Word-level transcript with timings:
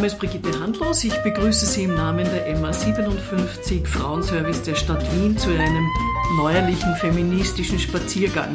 Name 0.00 0.06
ist 0.06 0.18
Brigitte 0.18 0.58
Handlos. 0.58 1.04
Ich 1.04 1.14
begrüße 1.22 1.66
Sie 1.66 1.82
im 1.82 1.94
Namen 1.94 2.24
der 2.24 2.56
MA57 2.56 3.86
Frauenservice 3.86 4.62
der 4.62 4.74
Stadt 4.74 5.04
Wien 5.14 5.36
zu 5.36 5.50
einem 5.50 5.86
neuerlichen 6.38 6.96
feministischen 6.96 7.78
Spaziergang. 7.78 8.48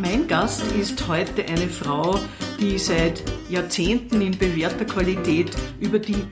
Mein 0.00 0.28
Gast 0.28 0.62
ist 0.80 1.08
heute 1.08 1.44
eine 1.46 1.66
Frau, 1.66 2.20
die 2.60 2.78
seit 2.78 3.24
Jahrzehnten 3.48 4.20
in 4.20 4.38
bewährter 4.38 4.84
Qualität 4.84 5.50
über 5.80 5.98
die 5.98 6.24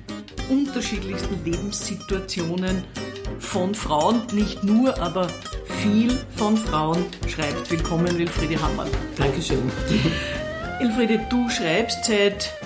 unterschiedlichsten 0.49 1.45
Lebenssituationen 1.45 2.85
von 3.41 3.75
Frauen, 3.75 4.23
nicht 4.31 4.63
nur, 4.63 4.97
aber 5.03 5.27
viel 5.83 6.17
von 6.37 6.57
Frauen 6.57 7.05
schreibt. 7.27 7.69
Willkommen, 7.73 8.17
Wilfriede 8.17 8.63
Hammer. 8.63 8.87
Dankeschön. 9.17 9.69
Elfriede, 10.79 11.27
du 11.29 11.51
schreibst 11.51 12.05
seit 12.05 12.60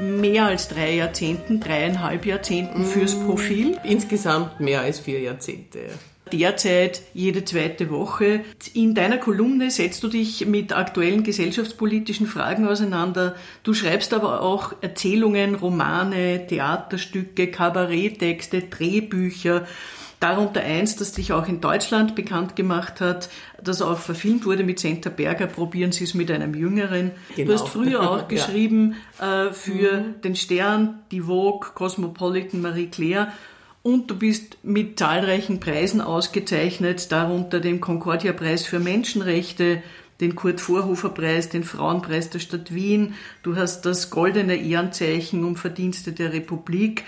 mehr 0.00 0.46
als 0.46 0.68
drei 0.68 0.94
Jahrzehnten, 0.94 1.60
dreieinhalb 1.60 2.24
Jahrzehnten 2.26 2.84
fürs 2.84 3.14
Profil. 3.14 3.78
Insgesamt 3.84 4.60
mehr 4.60 4.80
als 4.80 4.98
vier 4.98 5.20
Jahrzehnte. 5.20 5.80
Derzeit 6.32 7.02
jede 7.12 7.44
zweite 7.44 7.90
Woche. 7.90 8.40
In 8.72 8.94
deiner 8.94 9.18
Kolumne 9.18 9.70
setzt 9.70 10.02
du 10.04 10.08
dich 10.08 10.46
mit 10.46 10.72
aktuellen 10.72 11.24
gesellschaftspolitischen 11.24 12.26
Fragen 12.26 12.68
auseinander. 12.68 13.34
Du 13.64 13.74
schreibst 13.74 14.14
aber 14.14 14.42
auch 14.42 14.74
Erzählungen, 14.80 15.56
Romane, 15.56 16.46
Theaterstücke, 16.46 17.48
Kabaretttexte, 17.48 18.62
Drehbücher. 18.62 19.66
Darunter 20.20 20.60
eins, 20.60 20.96
das 20.96 21.12
dich 21.12 21.32
auch 21.32 21.48
in 21.48 21.62
Deutschland 21.62 22.14
bekannt 22.14 22.54
gemacht 22.54 23.00
hat, 23.00 23.30
das 23.62 23.80
auch 23.80 23.98
verfilmt 23.98 24.44
wurde 24.44 24.64
mit 24.64 24.78
Senta 24.78 25.08
Berger. 25.08 25.46
Probieren 25.46 25.92
Sie 25.92 26.04
es 26.04 26.12
mit 26.12 26.30
einem 26.30 26.54
Jüngeren. 26.54 27.12
Genau. 27.34 27.48
Du 27.48 27.54
hast 27.54 27.68
früher 27.68 28.02
auch 28.10 28.28
geschrieben 28.28 28.96
ja. 29.18 29.46
äh, 29.46 29.52
für 29.54 30.00
mhm. 30.00 30.20
den 30.20 30.36
Stern, 30.36 31.00
die 31.10 31.22
Vogue, 31.22 31.70
Cosmopolitan, 31.74 32.60
Marie 32.60 32.88
Claire. 32.88 33.32
Und 33.82 34.10
du 34.10 34.18
bist 34.18 34.58
mit 34.62 34.98
zahlreichen 34.98 35.58
Preisen 35.58 36.02
ausgezeichnet, 36.02 37.10
darunter 37.12 37.60
dem 37.60 37.80
Concordia-Preis 37.80 38.66
für 38.66 38.78
Menschenrechte, 38.78 39.82
den 40.20 40.34
Kurt-Vorhofer-Preis, 40.36 41.48
den 41.48 41.64
Frauenpreis 41.64 42.28
der 42.28 42.40
Stadt 42.40 42.74
Wien. 42.74 43.14
Du 43.42 43.56
hast 43.56 43.86
das 43.86 44.10
Goldene 44.10 44.56
Ehrenzeichen 44.56 45.44
um 45.44 45.56
Verdienste 45.56 46.12
der 46.12 46.34
Republik. 46.34 47.04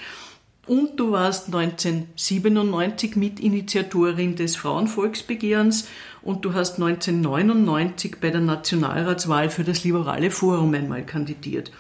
Und 0.66 1.00
du 1.00 1.10
warst 1.10 1.46
1997 1.46 3.16
Mitinitiatorin 3.16 4.36
des 4.36 4.54
Frauenvolksbegehrens 4.54 5.88
und 6.22 6.44
du 6.44 6.54
hast 6.54 6.74
1999 6.74 8.16
bei 8.20 8.30
der 8.30 8.40
Nationalratswahl 8.40 9.50
für 9.50 9.64
das 9.64 9.82
Liberale 9.82 10.30
Forum 10.30 10.72
einmal 10.74 11.04
kandidiert. 11.04 11.72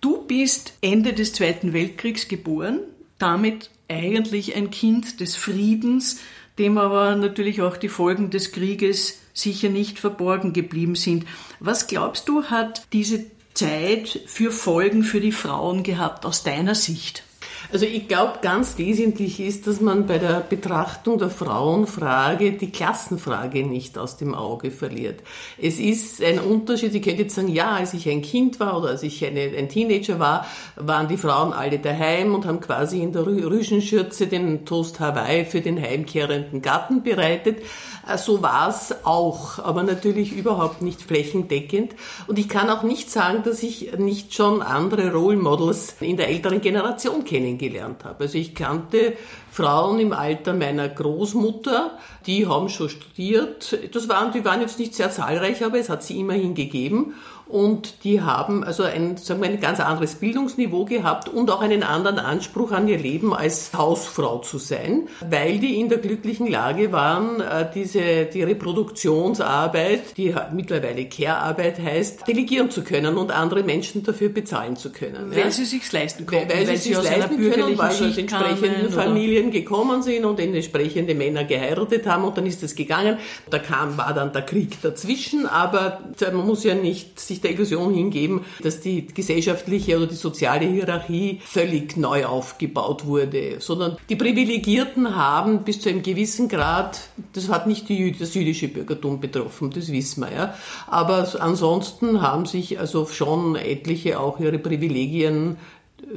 Du 0.00 0.22
bist 0.26 0.74
Ende 0.80 1.12
des 1.12 1.32
Zweiten 1.32 1.72
Weltkriegs 1.72 2.26
geboren, 2.26 2.80
damit 3.18 3.70
eigentlich 3.88 4.56
ein 4.56 4.72
Kind 4.72 5.20
des 5.20 5.36
Friedens, 5.36 6.18
dem 6.58 6.78
aber 6.78 7.14
natürlich 7.14 7.62
auch 7.62 7.76
die 7.76 7.88
Folgen 7.88 8.30
des 8.30 8.50
Krieges 8.50 9.20
sicher 9.32 9.68
nicht 9.68 10.00
verborgen 10.00 10.52
geblieben 10.52 10.96
sind. 10.96 11.24
Was 11.60 11.86
glaubst 11.86 12.28
du, 12.28 12.44
hat 12.44 12.82
diese 12.92 13.26
Zeit 13.54 14.22
für 14.26 14.50
Folgen 14.50 15.04
für 15.04 15.20
die 15.20 15.30
Frauen 15.30 15.84
gehabt 15.84 16.26
aus 16.26 16.42
deiner 16.42 16.74
Sicht? 16.74 17.22
Also 17.72 17.86
ich 17.86 18.06
glaube, 18.06 18.40
ganz 18.42 18.76
wesentlich 18.76 19.40
ist, 19.40 19.66
dass 19.66 19.80
man 19.80 20.06
bei 20.06 20.18
der 20.18 20.40
Betrachtung 20.40 21.16
der 21.16 21.30
Frauenfrage 21.30 22.52
die 22.52 22.70
Klassenfrage 22.70 23.64
nicht 23.64 23.96
aus 23.96 24.18
dem 24.18 24.34
Auge 24.34 24.70
verliert. 24.70 25.20
Es 25.56 25.78
ist 25.78 26.22
ein 26.22 26.38
Unterschied, 26.38 26.94
ich 26.94 27.00
könnte 27.00 27.22
jetzt 27.22 27.34
sagen, 27.34 27.48
ja, 27.48 27.70
als 27.70 27.94
ich 27.94 28.10
ein 28.10 28.20
Kind 28.20 28.60
war 28.60 28.76
oder 28.76 28.90
als 28.90 29.02
ich 29.02 29.24
eine, 29.24 29.40
ein 29.56 29.70
Teenager 29.70 30.18
war, 30.18 30.46
waren 30.76 31.08
die 31.08 31.16
Frauen 31.16 31.54
alle 31.54 31.78
daheim 31.78 32.34
und 32.34 32.44
haben 32.44 32.60
quasi 32.60 33.00
in 33.00 33.12
der 33.12 33.24
Rüschenschürze 33.26 34.26
den 34.26 34.66
Toast 34.66 35.00
Hawaii 35.00 35.46
für 35.46 35.62
den 35.62 35.80
heimkehrenden 35.80 36.60
Gatten 36.60 37.02
bereitet. 37.02 37.62
Äh, 38.08 38.18
so 38.18 38.42
war 38.42 38.68
es 38.68 38.94
auch, 39.04 39.58
aber 39.58 39.82
natürlich 39.82 40.32
überhaupt 40.32 40.82
nicht 40.82 41.02
flächendeckend. 41.02 41.94
Und 42.26 42.38
ich 42.38 42.48
kann 42.48 42.70
auch 42.70 42.82
nicht 42.82 43.10
sagen, 43.10 43.42
dass 43.44 43.62
ich 43.62 43.98
nicht 43.98 44.34
schon 44.34 44.62
andere 44.62 45.12
Role 45.12 45.36
Models 45.36 45.96
in 46.00 46.16
der 46.16 46.28
älteren 46.28 46.60
Generation 46.60 47.24
kennengelernt 47.24 47.62
kennengelernt 47.62 48.04
habe. 48.04 48.24
Also 48.24 48.38
ich 48.38 48.54
kannte 48.54 49.14
Frauen 49.50 49.98
im 50.00 50.12
Alter 50.12 50.54
meiner 50.54 50.88
Großmutter, 50.88 51.98
die 52.26 52.46
haben 52.46 52.68
schon 52.68 52.88
studiert. 52.88 53.78
Das 53.92 54.08
waren, 54.08 54.32
die 54.32 54.44
waren 54.44 54.60
jetzt 54.60 54.78
nicht 54.78 54.94
sehr 54.94 55.10
zahlreich, 55.10 55.64
aber 55.64 55.78
es 55.78 55.88
hat 55.88 56.02
sie 56.02 56.18
immerhin 56.20 56.54
gegeben 56.54 57.14
und 57.52 58.02
die 58.02 58.22
haben 58.22 58.64
also 58.64 58.82
ein, 58.82 59.18
sagen 59.18 59.42
wir, 59.42 59.50
ein 59.50 59.60
ganz 59.60 59.78
anderes 59.78 60.14
Bildungsniveau 60.14 60.86
gehabt 60.86 61.28
und 61.28 61.50
auch 61.50 61.60
einen 61.60 61.82
anderen 61.82 62.18
Anspruch 62.18 62.72
an 62.72 62.88
ihr 62.88 62.96
Leben 62.96 63.34
als 63.34 63.74
Hausfrau 63.76 64.38
zu 64.38 64.56
sein, 64.56 65.08
weil 65.28 65.58
die 65.58 65.78
in 65.78 65.90
der 65.90 65.98
glücklichen 65.98 66.46
Lage 66.46 66.92
waren, 66.92 67.42
äh, 67.42 67.68
diese, 67.74 68.24
die 68.24 68.42
Reproduktionsarbeit, 68.42 70.16
die 70.16 70.34
mittlerweile 70.54 71.04
Care-Arbeit 71.04 71.78
heißt, 71.78 72.26
delegieren 72.26 72.70
zu 72.70 72.82
können 72.82 73.18
und 73.18 73.30
andere 73.30 73.62
Menschen 73.62 74.02
dafür 74.02 74.30
bezahlen 74.30 74.76
zu 74.76 74.90
können. 74.90 75.30
Weil 75.30 75.38
ja. 75.38 75.50
sie 75.50 75.66
sich 75.66 75.92
leisten 75.92 76.24
konnten. 76.24 76.48
Weil, 76.48 76.66
weil 76.66 76.76
sie 76.78 76.94
sich 76.94 77.04
leisten 77.04 77.36
können, 77.36 77.76
weil 77.76 77.92
sie 77.92 78.06
aus 78.06 78.16
entsprechenden 78.16 78.88
kamen, 78.88 78.92
Familien 78.92 79.50
gekommen 79.50 80.02
sind 80.02 80.24
und 80.24 80.40
entsprechende 80.40 81.14
Männer 81.14 81.44
geheiratet 81.44 82.06
haben 82.06 82.24
und 82.24 82.34
dann 82.34 82.46
ist 82.46 82.62
es 82.62 82.74
gegangen. 82.74 83.18
Da 83.50 83.58
kam, 83.58 83.98
war 83.98 84.14
dann 84.14 84.32
der 84.32 84.42
Krieg 84.42 84.80
dazwischen, 84.80 85.44
aber 85.44 86.00
man 86.18 86.46
muss 86.46 86.64
ja 86.64 86.74
nicht 86.74 87.20
sich 87.20 87.41
der 87.42 87.52
Illusion 87.52 87.94
hingeben, 87.94 88.44
dass 88.62 88.80
die 88.80 89.06
gesellschaftliche 89.06 89.96
oder 89.96 90.06
die 90.06 90.14
soziale 90.14 90.66
Hierarchie 90.66 91.40
völlig 91.44 91.96
neu 91.96 92.24
aufgebaut 92.24 93.06
wurde, 93.06 93.60
sondern 93.60 93.96
die 94.08 94.16
Privilegierten 94.16 95.16
haben 95.16 95.64
bis 95.64 95.80
zu 95.80 95.88
einem 95.88 96.02
gewissen 96.02 96.48
Grad, 96.48 97.00
das 97.32 97.48
hat 97.48 97.66
nicht 97.66 97.88
die, 97.88 98.12
das 98.12 98.34
jüdische 98.34 98.68
Bürgertum 98.68 99.20
betroffen, 99.20 99.70
das 99.70 99.90
wissen 99.92 100.22
wir, 100.22 100.32
ja. 100.32 100.54
Aber 100.86 101.28
ansonsten 101.40 102.22
haben 102.22 102.46
sich 102.46 102.78
also 102.78 103.06
schon 103.06 103.56
etliche 103.56 104.20
auch 104.20 104.40
ihre 104.40 104.58
Privilegien 104.58 105.56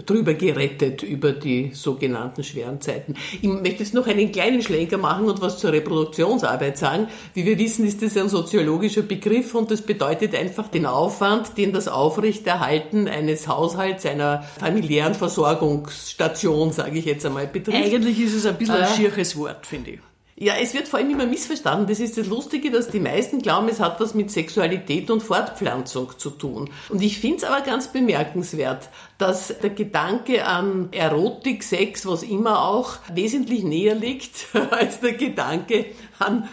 drüber 0.05 0.33
gerettet 0.33 1.03
über 1.03 1.31
die 1.31 1.71
sogenannten 1.73 2.43
schweren 2.43 2.81
Zeiten. 2.81 3.15
Ich 3.41 3.47
möchte 3.47 3.83
jetzt 3.83 3.93
noch 3.93 4.07
einen 4.07 4.31
kleinen 4.31 4.61
Schlenker 4.61 4.97
machen 4.97 5.25
und 5.25 5.41
was 5.41 5.59
zur 5.59 5.71
Reproduktionsarbeit 5.71 6.77
sagen. 6.77 7.07
Wie 7.33 7.45
wir 7.45 7.57
wissen, 7.57 7.85
ist 7.85 8.01
das 8.01 8.17
ein 8.17 8.29
soziologischer 8.29 9.03
Begriff 9.03 9.55
und 9.55 9.71
das 9.71 9.81
bedeutet 9.81 10.35
einfach 10.35 10.67
den 10.67 10.85
Aufwand, 10.85 11.57
den 11.57 11.71
das 11.71 11.87
Aufrechterhalten 11.87 13.07
eines 13.07 13.47
Haushalts, 13.47 14.05
einer 14.05 14.43
familiären 14.59 15.13
Versorgungsstation, 15.13 16.71
sage 16.71 16.99
ich 16.99 17.05
jetzt 17.05 17.25
einmal, 17.25 17.47
betrifft. 17.47 17.77
Eigentlich 17.77 18.19
ist 18.19 18.33
es 18.33 18.45
ein 18.45 18.57
bisschen 18.57 18.75
ein 18.75 18.95
schierches 18.95 19.37
Wort, 19.37 19.65
finde 19.65 19.91
ich. 19.91 19.99
Ja, 20.37 20.55
es 20.61 20.73
wird 20.73 20.89
vor 20.89 20.99
allem 20.99 21.11
immer 21.11 21.25
missverstanden. 21.25 21.87
Das 21.87 22.01
ist 22.01 22.17
das 22.17 22.27
Lustige, 22.27 22.69
dass 22.69 22.89
die 22.89 22.99
meisten 22.99 23.41
glauben, 23.41 23.69
es 23.69 23.79
hat 23.79 24.01
was 24.01 24.13
mit 24.13 24.29
Sexualität 24.29 25.09
und 25.09 25.23
Fortpflanzung 25.23 26.11
zu 26.17 26.29
tun. 26.29 26.69
Und 26.89 27.01
ich 27.01 27.19
finde 27.19 27.37
es 27.37 27.43
aber 27.45 27.61
ganz 27.61 27.87
bemerkenswert, 27.87 28.89
dass 29.17 29.57
der 29.59 29.69
Gedanke 29.69 30.45
an 30.45 30.89
Erotik, 30.91 31.63
Sex, 31.63 32.05
was 32.05 32.21
immer 32.21 32.67
auch, 32.67 32.97
wesentlich 33.13 33.63
näher 33.63 33.95
liegt 33.95 34.47
als 34.71 34.99
der 34.99 35.13
Gedanke 35.13 35.85
an 36.19 36.49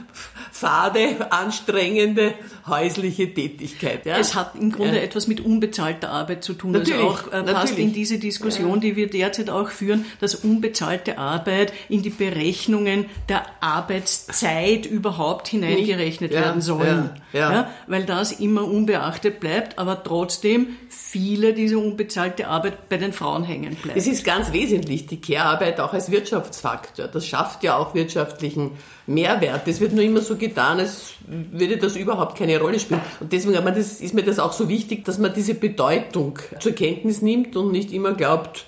fade, 0.62 1.32
anstrengende 1.32 2.34
häusliche 2.68 3.34
Tätigkeit. 3.34 4.06
Ja? 4.06 4.16
Es 4.16 4.36
hat 4.36 4.54
im 4.54 4.70
Grunde 4.70 4.96
ja. 4.96 5.02
etwas 5.02 5.26
mit 5.26 5.40
unbezahlter 5.40 6.10
Arbeit 6.10 6.44
zu 6.44 6.54
tun. 6.54 6.70
Natürlich, 6.70 7.00
also 7.00 7.08
auch 7.08 7.32
äh, 7.32 7.52
passt 7.52 7.76
in 7.78 7.92
diese 7.92 8.18
Diskussion, 8.20 8.80
die 8.80 8.94
wir 8.94 9.10
derzeit 9.10 9.50
auch 9.50 9.70
führen, 9.70 10.04
dass 10.20 10.36
unbezahlte 10.36 11.18
Arbeit 11.18 11.72
in 11.88 12.02
die 12.02 12.10
Berechnungen 12.10 13.06
der 13.28 13.42
Arbeitszeit 13.60 14.86
überhaupt 14.86 15.48
hineingerechnet 15.48 16.32
ja, 16.32 16.42
werden 16.42 16.60
sollen. 16.62 17.10
Ja, 17.32 17.72
weil 17.88 18.04
das 18.04 18.30
immer 18.30 18.64
unbeachtet 18.64 19.40
bleibt, 19.40 19.78
aber 19.80 20.04
trotzdem 20.04 20.76
viele 20.88 21.54
diese 21.54 21.78
unbezahlte 21.78 22.46
Arbeit 22.46 22.88
bei 22.88 22.98
den 22.98 23.12
Frauen 23.12 23.42
hängen 23.42 23.74
bleibt. 23.74 23.98
Es 23.98 24.06
ist 24.06 24.24
ganz 24.24 24.52
wesentlich, 24.52 25.06
die 25.06 25.20
Care-Arbeit 25.20 25.80
auch 25.80 25.92
als 25.92 26.10
Wirtschaftsfaktor. 26.10 27.08
Das 27.08 27.26
schafft 27.26 27.64
ja 27.64 27.76
auch 27.76 27.94
wirtschaftlichen 27.94 28.72
Mehrwert. 29.06 29.66
Es 29.66 29.80
wird 29.80 29.92
nur 29.92 30.04
immer 30.04 30.20
so 30.20 30.36
getan, 30.36 30.78
als 30.78 31.14
würde 31.26 31.76
das 31.76 31.96
überhaupt 31.96 32.38
keine 32.38 32.60
Rolle 32.60 32.78
spielen. 32.78 33.00
Und 33.20 33.32
deswegen 33.32 33.54
ist 33.76 34.14
mir 34.14 34.22
das 34.22 34.38
auch 34.38 34.52
so 34.52 34.68
wichtig, 34.68 35.04
dass 35.04 35.18
man 35.18 35.34
diese 35.34 35.54
Bedeutung 35.54 36.38
zur 36.58 36.72
Kenntnis 36.72 37.22
nimmt 37.22 37.56
und 37.56 37.72
nicht 37.72 37.92
immer 37.92 38.14
glaubt, 38.14 38.66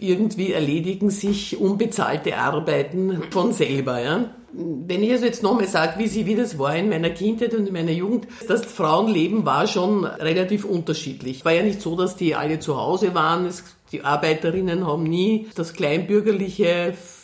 irgendwie 0.00 0.52
erledigen 0.52 1.10
sich 1.10 1.60
unbezahlte 1.60 2.36
Arbeiten 2.36 3.22
von 3.30 3.52
selber. 3.52 4.00
Ja? 4.00 4.30
Wenn 4.52 5.02
ich 5.02 5.12
also 5.12 5.26
jetzt 5.26 5.42
nochmal 5.42 5.66
sage, 5.66 5.98
wie, 5.98 6.06
sie, 6.06 6.26
wie 6.26 6.36
das 6.36 6.58
war 6.58 6.74
in 6.74 6.88
meiner 6.88 7.10
Kindheit 7.10 7.54
und 7.54 7.66
in 7.66 7.72
meiner 7.72 7.92
Jugend, 7.92 8.28
das 8.46 8.64
Frauenleben 8.64 9.44
war 9.44 9.66
schon 9.66 10.04
relativ 10.04 10.64
unterschiedlich. 10.64 11.44
War 11.44 11.52
ja 11.52 11.62
nicht 11.62 11.82
so, 11.82 11.96
dass 11.96 12.16
die 12.16 12.34
alle 12.34 12.58
zu 12.58 12.76
Hause 12.76 13.14
waren. 13.14 13.46
Es 13.46 13.64
Die 13.92 14.02
Arbeiterinnen 14.04 14.86
haben 14.86 15.04
nie 15.04 15.48
das 15.54 15.72
kleinbürgerliche 15.72 16.66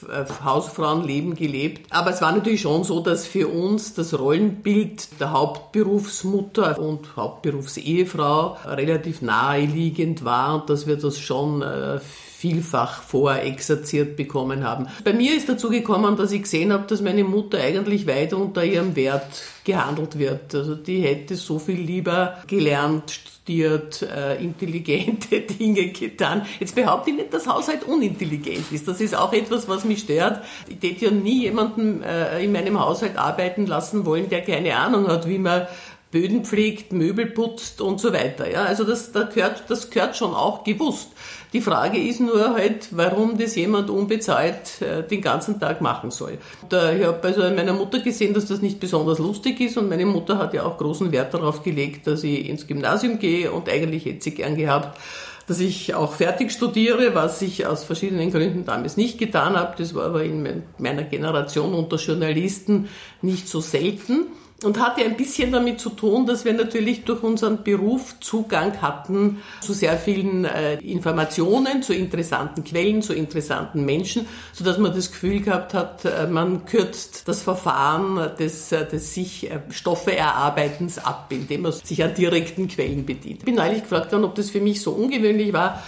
äh, 0.09 0.25
Hausfrauenleben 0.43 1.35
gelebt. 1.35 1.87
Aber 1.91 2.11
es 2.11 2.23
war 2.23 2.33
natürlich 2.33 2.63
schon 2.63 2.85
so, 2.85 3.01
dass 3.01 3.27
für 3.27 3.49
uns 3.49 3.95
das 3.95 4.19
Rollenbild 4.19 5.21
der 5.21 5.33
Hauptberufsmutter 5.33 6.79
und 6.79 7.17
Hauptberufsehefrau 7.17 8.57
relativ 8.67 9.21
naheliegend 9.21 10.25
war 10.25 10.55
und 10.55 10.71
dass 10.71 10.87
wir 10.87 10.97
das 10.97 11.19
schon 11.19 11.63
äh, 11.63 12.01
vielfach 12.37 13.03
vorexerziert 13.03 14.17
bekommen 14.17 14.65
haben. 14.65 14.89
Bei 15.05 15.13
mir 15.13 15.35
ist 15.35 15.49
dazu 15.49 15.71
gekommen, 15.71 16.17
dass 16.17 16.33
ich 16.33 16.43
gesehen 16.43 16.73
habe, 16.73 16.87
dass 16.87 17.01
meine 17.01 17.25
Mutter 17.25 17.59
eigentlich 17.59 18.07
weit 18.07 18.33
unter 18.33 18.65
ihrem 18.65 18.97
Wert 18.97 19.43
gehandelt 19.65 20.19
wird. 20.19 20.55
Also 20.55 20.75
die 20.75 21.01
hätte 21.01 21.37
so 21.37 21.59
viel 21.59 21.81
lieber 21.81 22.39
gelernt, 22.47 23.11
studiert, 23.45 24.03
äh, 24.03 24.43
intelligente 24.43 25.41
Dinge 25.61 25.89
getan. 25.89 26.47
Jetzt 26.61 26.75
behaupte 26.75 27.11
ich 27.11 27.17
nicht, 27.17 27.33
dass 27.33 27.47
Haushalt 27.47 27.85
unintelligent 27.85 28.73
ist. 28.73 28.89
Das 28.89 29.01
ist 29.01 29.15
auch 29.15 29.33
etwas, 29.33 29.69
was 29.69 29.85
mich 29.85 30.01
stört. 30.01 30.43
Ich 30.67 30.77
hätte 30.91 31.07
ja 31.07 31.11
nie 31.11 31.43
jemanden 31.43 32.03
äh, 32.03 32.43
in 32.43 32.53
meinem 32.53 32.81
Haushalt 32.81 33.17
arbeiten 33.17 33.67
lassen 33.67 34.07
wollen, 34.07 34.29
der 34.29 34.43
keine 34.43 34.77
Ahnung 34.77 35.09
hat, 35.09 35.29
wie 35.29 35.39
man 35.39 35.67
Böden 36.15 36.45
pflegt, 36.45 36.93
Möbel 36.93 37.27
putzt 37.27 37.81
und 37.81 38.01
so 38.01 38.13
weiter. 38.13 38.49
Ja, 38.49 38.63
also 38.63 38.85
das, 38.85 39.11
das, 39.11 39.35
gehört, 39.35 39.65
das 39.67 39.91
gehört 39.91 40.17
schon 40.17 40.33
auch 40.33 40.63
gewusst. 40.63 41.09
Die 41.53 41.61
Frage 41.61 41.99
ist 41.99 42.21
nur 42.21 42.55
halt, 42.55 42.87
warum 42.93 43.37
das 43.37 43.57
jemand 43.57 43.91
unbezahlt 43.91 44.81
äh, 44.81 45.03
den 45.03 45.21
ganzen 45.21 45.59
Tag 45.59 45.81
machen 45.81 46.13
soll. 46.13 46.39
Da, 46.69 46.93
ich 46.93 47.05
habe 47.05 47.21
also 47.21 47.43
an 47.43 47.57
meiner 47.57 47.73
Mutter 47.73 47.99
gesehen, 47.99 48.33
dass 48.33 48.47
das 48.47 48.63
nicht 48.63 48.79
besonders 48.79 49.19
lustig 49.19 49.59
ist 49.59 49.77
und 49.77 49.89
meine 49.89 50.07
Mutter 50.07 50.39
hat 50.39 50.55
ja 50.55 50.63
auch 50.63 50.79
großen 50.79 51.11
Wert 51.11 51.35
darauf 51.35 51.65
gelegt, 51.65 52.07
dass 52.07 52.23
ich 52.23 52.49
ins 52.49 52.69
Gymnasium 52.69 53.19
gehe 53.19 53.51
und 53.51 53.69
eigentlich 53.69 54.05
hätte 54.05 54.23
sie 54.23 54.35
gern 54.35 54.57
gehabt, 54.57 54.97
dass 55.49 55.59
ich 55.59 55.97
auch 55.97 56.13
fertig 56.13 56.53
studiere, 56.53 57.17
was 57.17 57.43
ich 57.43 57.67
aus 57.67 57.83
verschiedenen 57.83 58.31
Gründen 58.31 58.65
damals 58.65 58.97
nicht 58.97 59.19
getan 59.19 59.57
habe. 59.57 59.75
Das 59.79 59.97
war 59.97 60.05
aber 60.05 60.23
in 60.23 60.63
meiner 60.79 61.03
Generation 61.03 61.75
unter 61.75 61.97
Journalisten 61.97 62.89
nicht 63.21 63.49
so 63.49 63.61
selten 63.61 64.29
und 64.63 64.81
hatte 64.81 65.03
ein 65.03 65.17
bisschen 65.17 65.53
damit 65.53 65.81
zu 65.81 65.91
tun, 65.91 66.27
dass 66.27 66.45
wir 66.45 66.53
natürlich 66.53 67.05
durch 67.05 67.23
unseren 67.23 67.63
Beruf 67.63 68.15
Zugang 68.21 68.81
hatten 68.81 69.43
zu 69.61 69.73
sehr 69.73 69.97
vielen 69.99 70.45
äh, 70.45 70.75
Informationen, 70.77 71.83
zu 71.83 71.93
interessanten 71.93 72.65
Quellen, 72.65 73.03
zu 73.03 73.13
interessanten 73.13 73.85
Menschen, 73.85 74.27
so 74.53 74.65
dass 74.65 74.79
man 74.79 74.95
das 74.95 75.11
Gefühl 75.11 75.41
gehabt 75.41 75.75
hat, 75.75 76.05
äh, 76.05 76.27
man 76.27 76.65
kürzt 76.65 77.29
das 77.29 77.43
Verfahren 77.43 78.31
des, 78.39 78.73
äh, 78.73 78.87
des 78.87 79.13
sich 79.13 79.51
äh, 79.51 79.61
Stoffe 79.71 80.17
erarbeitens 80.17 80.99
ab, 80.99 81.27
indem 81.31 81.63
man 81.63 81.73
sich 81.73 82.03
an 82.03 82.15
direkten 82.15 82.69
Quellen 82.69 83.05
bedient. 83.05 83.41
Ich 83.41 83.45
bin 83.45 83.57
neulich 83.57 83.83
gefragt 83.83 84.13
worden, 84.13 84.25
ob 84.25 84.35
das 84.35 84.51
für 84.51 84.61
mich 84.61 84.81
so 84.81 84.93
ungewöhnlich 84.93 85.53
war, 85.53 85.83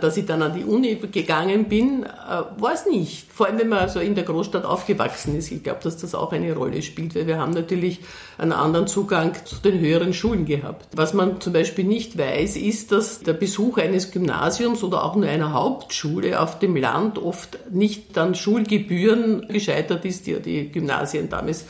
dass 0.00 0.16
ich 0.16 0.24
dann 0.24 0.42
an 0.42 0.54
die 0.54 0.64
Uni 0.64 0.96
gegangen 0.96 1.68
bin. 1.68 2.04
War 2.04 2.72
es 2.72 2.86
nicht. 2.86 3.30
Vor 3.30 3.46
allem, 3.46 3.58
wenn 3.58 3.68
man 3.68 3.80
also 3.80 4.00
in 4.00 4.14
der 4.14 4.24
Großstadt 4.24 4.64
aufgewachsen 4.64 5.36
ist. 5.36 5.50
Ich 5.52 5.62
glaube, 5.62 5.80
dass 5.82 5.98
das 5.98 6.14
auch 6.14 6.32
eine 6.32 6.54
Rolle 6.54 6.82
spielt, 6.82 7.14
weil 7.14 7.26
wir 7.26 7.38
haben 7.38 7.52
natürlich 7.52 8.00
einen 8.38 8.52
anderen 8.52 8.86
Zugang 8.86 9.34
zu 9.44 9.56
den 9.56 9.80
höheren 9.80 10.12
Schulen 10.12 10.44
gehabt. 10.44 10.88
Was 10.94 11.14
man 11.14 11.40
zum 11.40 11.52
Beispiel 11.52 11.84
nicht 11.84 12.18
weiß, 12.18 12.56
ist, 12.56 12.92
dass 12.92 13.20
der 13.20 13.32
Besuch 13.32 13.78
eines 13.78 14.10
Gymnasiums 14.10 14.82
oder 14.82 15.04
auch 15.04 15.16
nur 15.16 15.28
einer 15.28 15.52
Hauptschule 15.52 16.40
auf 16.40 16.58
dem 16.58 16.76
Land 16.76 17.18
oft 17.18 17.58
nicht 17.70 18.16
an 18.18 18.34
Schulgebühren 18.34 19.48
gescheitert 19.48 20.04
ist, 20.04 20.26
die 20.26 20.32
ja 20.32 20.38
die 20.38 20.70
Gymnasien 20.70 21.30
damals 21.30 21.64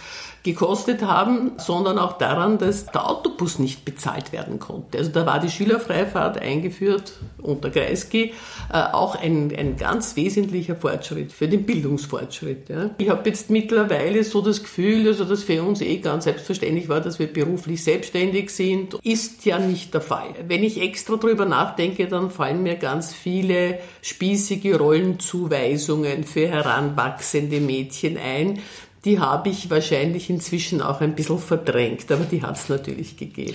gekostet 0.47 1.03
haben, 1.03 1.53
sondern 1.59 1.99
auch 1.99 2.17
daran, 2.17 2.57
dass 2.57 2.87
der 2.87 3.11
Autobus 3.11 3.59
nicht 3.59 3.85
bezahlt 3.85 4.33
werden 4.33 4.59
konnte. 4.59 4.99
Also 4.99 5.11
da 5.11 5.27
war 5.27 5.41
die 5.41 5.51
Schülerfreifahrt 5.51 6.39
eingeführt 6.39 7.15
unter 7.43 7.69
Kreisky, 7.69 8.33
äh, 8.73 8.79
auch 8.79 9.17
ein, 9.17 9.53
ein 9.57 9.77
ganz 9.77 10.17
wesentlicher 10.17 10.77
Fortschritt 10.77 11.33
für 11.33 11.49
den 11.49 11.65
Bildungsfortschritt. 11.65 12.69
Ja. 12.69 12.91
Ich 12.97 13.11
habe 13.11 13.29
jetzt 13.29 13.51
mittlerweile 13.51 14.25
so 14.25 14.41
das 14.41 14.63
Gefühl, 14.63 15.09
also 15.09 15.25
dass 15.25 15.43
für 15.43 15.63
uns 15.63 15.81
eh 15.81 15.99
ganz 15.99 16.25
selbstverständlich 16.25 16.89
war, 16.89 17.01
dass 17.01 17.19
wir 17.19 17.27
beruflich 17.27 17.83
selbstständig 17.83 18.51
sind, 18.51 18.95
ist 19.03 19.45
ja 19.45 19.59
nicht 19.59 19.93
der 19.93 20.01
Fall. 20.01 20.29
Wenn 20.47 20.63
ich 20.63 20.81
extra 20.81 21.17
drüber 21.17 21.45
nachdenke, 21.45 22.07
dann 22.07 22.31
fallen 22.31 22.63
mir 22.63 22.77
ganz 22.77 23.13
viele 23.13 23.81
spießige 24.03 24.79
Rollenzuweisungen 24.79 26.23
für 26.23 26.47
heranwachsende 26.47 27.61
Mädchen 27.61 28.17
ein, 28.17 28.61
die 29.07 29.21
habe 29.21 29.49
ich 29.49 29.71
wahrscheinlich 29.71 30.29
inzwischen 30.29 30.83
auch 30.83 31.01
ein 31.01 31.15
bisschen 31.15 31.39
verdrängt, 31.39 32.11
aber 32.11 32.25
die 32.25 32.43
hat 32.43 32.57
es 32.57 32.69
natürlich 32.69 33.17
gegeben. 33.17 33.55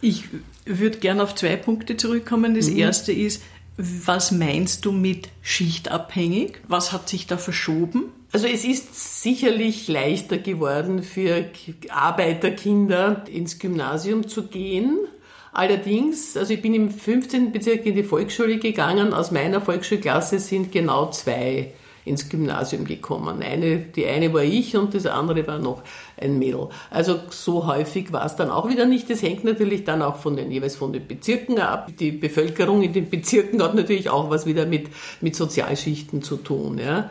Ich 0.00 0.24
würde 0.64 0.98
gerne 0.98 1.24
auf 1.24 1.34
zwei 1.34 1.56
Punkte 1.56 1.96
zurückkommen. 1.96 2.54
Das 2.54 2.70
mhm. 2.70 2.78
erste 2.78 3.12
ist, 3.12 3.42
was 3.76 4.30
meinst 4.30 4.84
du 4.84 4.92
mit 4.92 5.30
schichtabhängig? 5.42 6.60
Was 6.68 6.92
hat 6.92 7.08
sich 7.08 7.26
da 7.26 7.36
verschoben? 7.36 8.04
Also 8.32 8.46
es 8.46 8.64
ist 8.64 9.22
sicherlich 9.22 9.88
leichter 9.88 10.38
geworden 10.38 11.02
für 11.02 11.46
Arbeiterkinder 11.88 13.24
ins 13.32 13.58
Gymnasium 13.58 14.28
zu 14.28 14.46
gehen. 14.46 14.96
Allerdings, 15.52 16.36
also 16.36 16.54
ich 16.54 16.62
bin 16.62 16.74
im 16.74 16.90
15. 16.90 17.50
Bezirk 17.50 17.84
in 17.84 17.96
die 17.96 18.04
Volksschule 18.04 18.58
gegangen. 18.58 19.12
Aus 19.12 19.32
meiner 19.32 19.60
Volksschulklasse 19.60 20.38
sind 20.38 20.70
genau 20.70 21.10
zwei 21.10 21.72
ins 22.04 22.28
Gymnasium 22.28 22.84
gekommen. 22.84 23.42
Eine, 23.42 23.78
die 23.78 24.06
eine 24.06 24.32
war 24.32 24.42
ich 24.42 24.76
und 24.76 24.94
das 24.94 25.06
andere 25.06 25.46
war 25.46 25.58
noch 25.58 25.82
ein 26.20 26.38
Mädel. 26.38 26.68
Also 26.90 27.18
so 27.30 27.66
häufig 27.66 28.12
war 28.12 28.24
es 28.24 28.36
dann 28.36 28.50
auch 28.50 28.68
wieder 28.68 28.86
nicht. 28.86 29.10
Das 29.10 29.22
hängt 29.22 29.44
natürlich 29.44 29.84
dann 29.84 30.02
auch 30.02 30.16
von 30.16 30.36
den 30.36 30.50
jeweils 30.50 30.76
von 30.76 30.92
den 30.92 31.06
Bezirken 31.06 31.58
ab. 31.58 31.90
Die 31.98 32.12
Bevölkerung 32.12 32.82
in 32.82 32.92
den 32.92 33.10
Bezirken 33.10 33.62
hat 33.62 33.74
natürlich 33.74 34.10
auch 34.10 34.30
was 34.30 34.46
wieder 34.46 34.66
mit, 34.66 34.88
mit 35.20 35.36
Sozialschichten 35.36 36.22
zu 36.22 36.36
tun. 36.36 36.78
Ja. 36.78 37.10